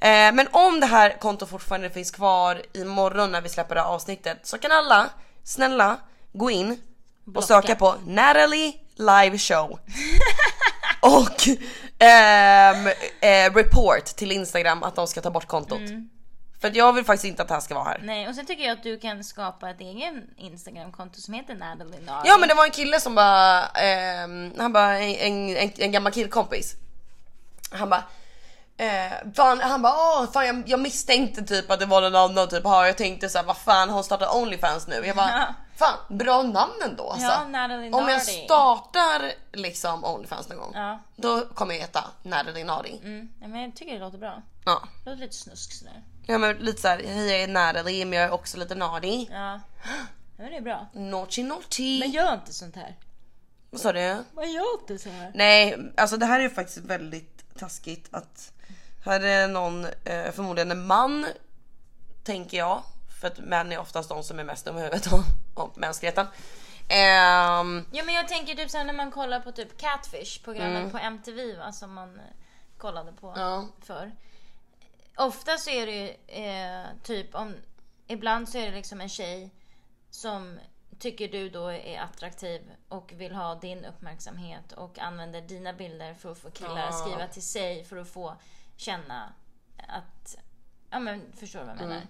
[0.00, 3.88] Eh, men om det här kontot fortfarande finns kvar imorgon när vi släpper det här
[3.88, 5.08] avsnittet så kan alla,
[5.44, 5.96] snälla,
[6.32, 6.80] gå in
[7.34, 9.78] och söka på Natalie live show.
[11.00, 11.48] och
[11.98, 12.86] ehm,
[13.20, 15.80] eh, report till Instagram att de ska ta bort kontot.
[16.64, 18.00] För att jag vill faktiskt inte att här ska vara här.
[18.02, 22.00] Nej och sen tycker jag att du kan skapa ett egen instagramkonto som heter Natalie
[22.00, 22.28] Nari.
[22.28, 26.12] Ja men det var en kille som bara, ehm, han bara en, en, en gammal
[26.12, 26.74] killkompis.
[27.70, 28.04] Han bara,
[28.76, 32.48] eh, fan, han bara åh fan jag, jag misstänkte typ att det var någon annan
[32.48, 35.02] typ, ha, jag tänkte såhär vad fan har hon startat Onlyfans nu?
[35.06, 37.26] Jag bara, fan bra namn ändå alltså.
[37.26, 40.98] Ja, Natalie Om jag startar liksom Onlyfans någon gång, Ja.
[41.16, 43.00] då kommer jag heta Natalie Nari.
[43.02, 44.42] Mm, ja, men jag tycker det låter bra.
[44.64, 44.82] Ja.
[45.04, 46.02] Det låter lite snusk sådär.
[46.26, 49.28] Ja men lite såhär, hej jag är Natalie men jag är också lite Nari.
[49.32, 49.36] Ja.
[49.42, 49.60] ja
[50.36, 50.86] men det är bra.
[50.92, 52.00] Naughty naughty.
[52.00, 52.96] Men gör inte sånt här.
[53.70, 54.24] Vad sa du?
[54.34, 55.32] Man gör inte så här.
[55.34, 58.52] Nej, alltså det här är faktiskt väldigt taskigt att
[59.04, 61.26] här är någon, eh, förmodligen en man,
[62.24, 62.82] tänker jag.
[63.20, 66.26] För att män är oftast de som är mest om huvudet om, om mänskligheten.
[66.88, 70.90] Ehm, Ja men jag tänker typ såhär när man kollar på typ Catfish programmet Mm.
[70.90, 72.22] på MTV va som man eh,
[72.78, 73.66] kollade på Ja.
[73.82, 74.12] för.
[75.16, 77.54] Ofta så är det ju eh, typ om,
[78.06, 79.50] ibland så är det liksom en tjej
[80.10, 80.58] som
[80.98, 86.32] tycker du då är attraktiv och vill ha din uppmärksamhet och använder dina bilder för
[86.32, 88.36] att få killar att skriva till sig för att få
[88.76, 89.32] känna
[89.76, 90.36] att,
[90.90, 91.96] ja men förstår du vad jag menar?
[91.96, 92.08] Mm.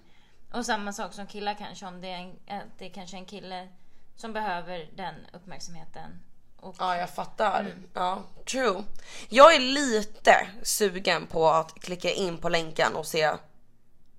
[0.51, 3.25] Och samma sak som killar kanske, om det är, en, att det är kanske en
[3.25, 3.67] kille
[4.15, 6.19] som behöver den uppmärksamheten.
[6.65, 7.73] Och, Ja, jag fattar.
[7.93, 8.83] Ja, true.
[9.29, 13.31] Jag är lite sugen på att klicka in på länken och se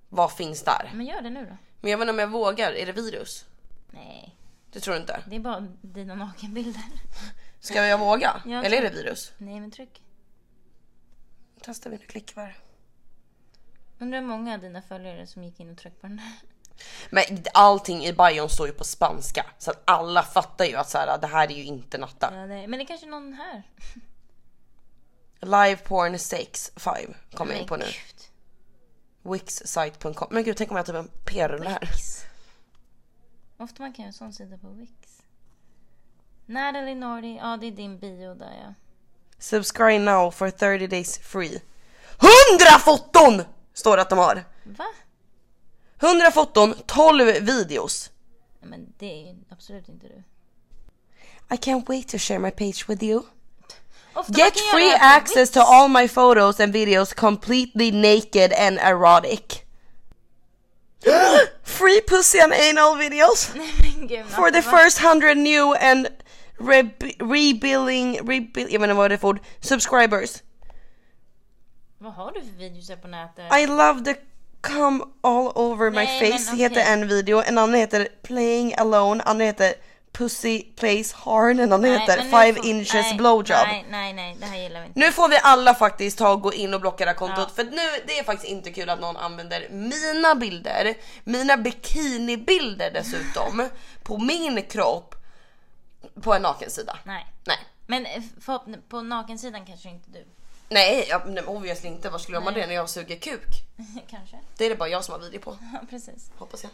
[0.09, 0.91] vad finns där.
[0.93, 1.57] Men gör det nu då.
[1.81, 2.71] Men jag vet inte om jag vågar.
[2.73, 3.45] Är det virus?
[3.91, 4.35] Nej,
[4.71, 5.23] Det tror du inte?
[5.27, 6.83] det är bara dina nakenbilder.
[7.59, 8.41] Ska jag våga?
[8.45, 9.31] Jag Eller är det virus?
[9.37, 10.01] Nej men tryck.
[11.61, 12.55] Testar vi nu klickvar.
[13.99, 16.33] Undrar hur många av dina följare som gick in och tryckte på den här.
[17.09, 17.23] Men
[17.53, 21.17] allting i bion står ju på spanska så att alla fattar ju att så här,
[21.17, 22.31] det här är ju inte Natta.
[22.35, 23.63] Ja, det, men det är kanske någon här.
[25.41, 26.95] Live porn 6 5
[27.33, 27.85] kommer jag in på nu.
[29.21, 30.27] Wixsite.com.
[30.31, 31.79] Men gud tänk om jag har typ en p-rulle här.
[31.79, 32.25] Wix.
[33.57, 34.91] Ofta man kan göra en sån sida på Wix.
[36.45, 38.73] Natalie Nordi, ja det är din bio där ja.
[39.39, 41.61] Subscribe now for 30 days free.
[42.51, 43.43] 100 foton!
[43.73, 44.43] Står det att de har.
[44.63, 44.85] Va?
[45.99, 48.11] 100 foton, 12 videos.
[48.61, 50.23] Men det är absolut inte du.
[51.49, 53.23] I can't wait to share my page with you.
[54.13, 58.53] Ofta Get free det här på access to all my photos and videos completely naked
[58.53, 59.63] and erotic.
[61.63, 63.45] free pussy and anal videos
[64.35, 66.07] for the first 100 new and
[66.59, 70.43] re- rebuilding, rebuild, jag inte vad det är för ord, subscribers.
[71.97, 73.53] Vad har du för videos här på nätet?
[73.59, 74.15] I love the
[74.61, 79.21] come all over my Nej, face men heter en video, en annan heter playing alone,
[79.23, 79.73] en annan heter
[80.11, 83.67] pussy plays hard, en annan Nej, heter men nu five får- inches nej, blowjob.
[83.67, 84.99] Nej, nej, nej, det här gillar vi inte.
[84.99, 87.53] Nu får vi alla faktiskt ta och gå in och blocka det här kontot Ja.
[87.55, 90.93] för nu det är faktiskt inte kul att någon använder mina bilder,
[91.23, 93.69] mina bikinibilder dessutom,
[94.03, 95.15] på min kropp
[96.23, 96.97] på en nakensida.
[97.03, 97.27] Nej.
[97.47, 97.57] Nej.
[97.87, 98.21] Men eh,
[98.89, 100.25] på nakensidan kanske inte du.
[100.69, 102.09] Nej, jag, nej obviously inte.
[102.09, 103.47] Var skulle jag gömma det när jag suger kuk?
[104.09, 104.37] kanske.
[104.57, 105.57] Det är det bara jag som har video på.
[105.73, 106.31] Ja, precis.
[106.37, 106.71] Hoppas jag.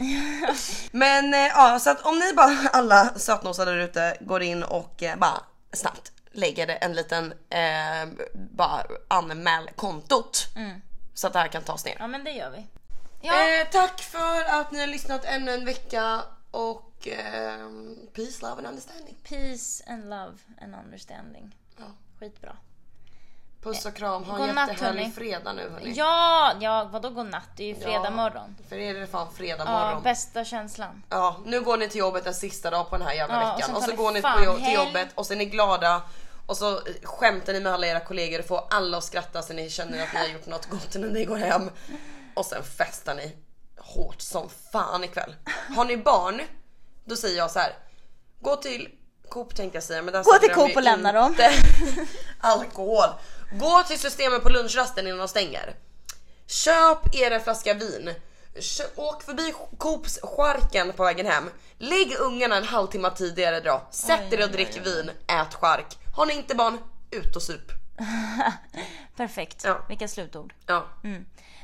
[0.90, 5.02] Men eh, ja, så att om ni bara alla sötnosar där ute går in och
[5.02, 5.40] eh, bara
[5.72, 10.46] snabbt lägger en liten eh, bara anmäl kontot.
[11.14, 11.96] Så att det här kan tas ner.
[11.98, 12.66] Ja, men det gör vi.
[13.20, 17.68] Ja, Eh, tack för att ni har lyssnat ännu en vecka och eh,
[18.14, 19.16] peace, love and understanding.
[19.28, 20.32] peace and love
[20.62, 21.56] and understanding.
[21.78, 21.84] Ja.
[22.20, 22.56] Skitbra.
[23.72, 25.12] Puss och kram, ha en Godnatt, jättehärlig hörni.
[25.14, 25.92] fredag nu hörni.
[25.96, 27.48] Ja, ja, vadå godnatt?
[27.56, 28.56] Det är ju fredag Ja, morgon.
[28.68, 30.02] För er är det fan fredag Ja, morgon.
[30.02, 31.02] bästa känslan.
[31.10, 33.58] Ja, nu går ni till jobbet en sista dag på den här jävla Ja, och
[33.58, 36.02] veckan och tar så går ni på jo- till jobbet och så är ni glada
[36.46, 39.52] och så eh, skämtar ni med alla era kollegor och får alla att skratta så
[39.52, 41.70] ni känner att ni har gjort något gott när ni går hem.
[42.34, 43.36] Och sen festar ni
[43.78, 45.34] hårt som fan ikväll.
[45.76, 46.40] Har ni barn,
[47.04, 47.72] då säger jag så här.
[48.40, 48.88] Gå till
[49.28, 51.36] Coop tänkte jag säga men där Gå till Coop och lämna dem.
[52.40, 53.08] Alkohol.
[53.52, 55.76] Gå till systemet på lunchrasten innan de stänger.
[56.46, 58.14] Köp er en flaska vin.
[58.60, 61.50] Kö- åk förbi Coops charken på vägen hem.
[61.78, 63.88] Lägg ungarna en halvtimme tidigare dra.
[63.90, 65.98] Sätt er och drick vin, ät chark.
[66.16, 66.78] Har ni inte barn,
[67.10, 67.72] ut och sup.
[69.16, 69.64] Perfekt.
[69.64, 69.84] Ja.
[69.88, 70.54] Vilka slutord.
[70.66, 70.86] Ja.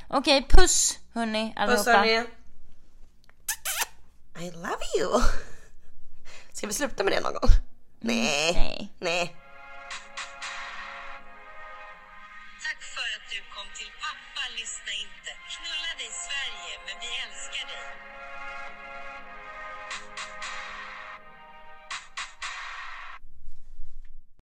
[0.09, 1.91] Okej, puss hörni Puss allihopa.
[1.91, 2.23] hörni.
[4.39, 5.21] I love you.
[6.53, 7.49] Ska vi sluta med det någon gång?
[7.99, 8.51] Nej.
[8.53, 8.93] Nej.
[8.99, 9.35] Nej.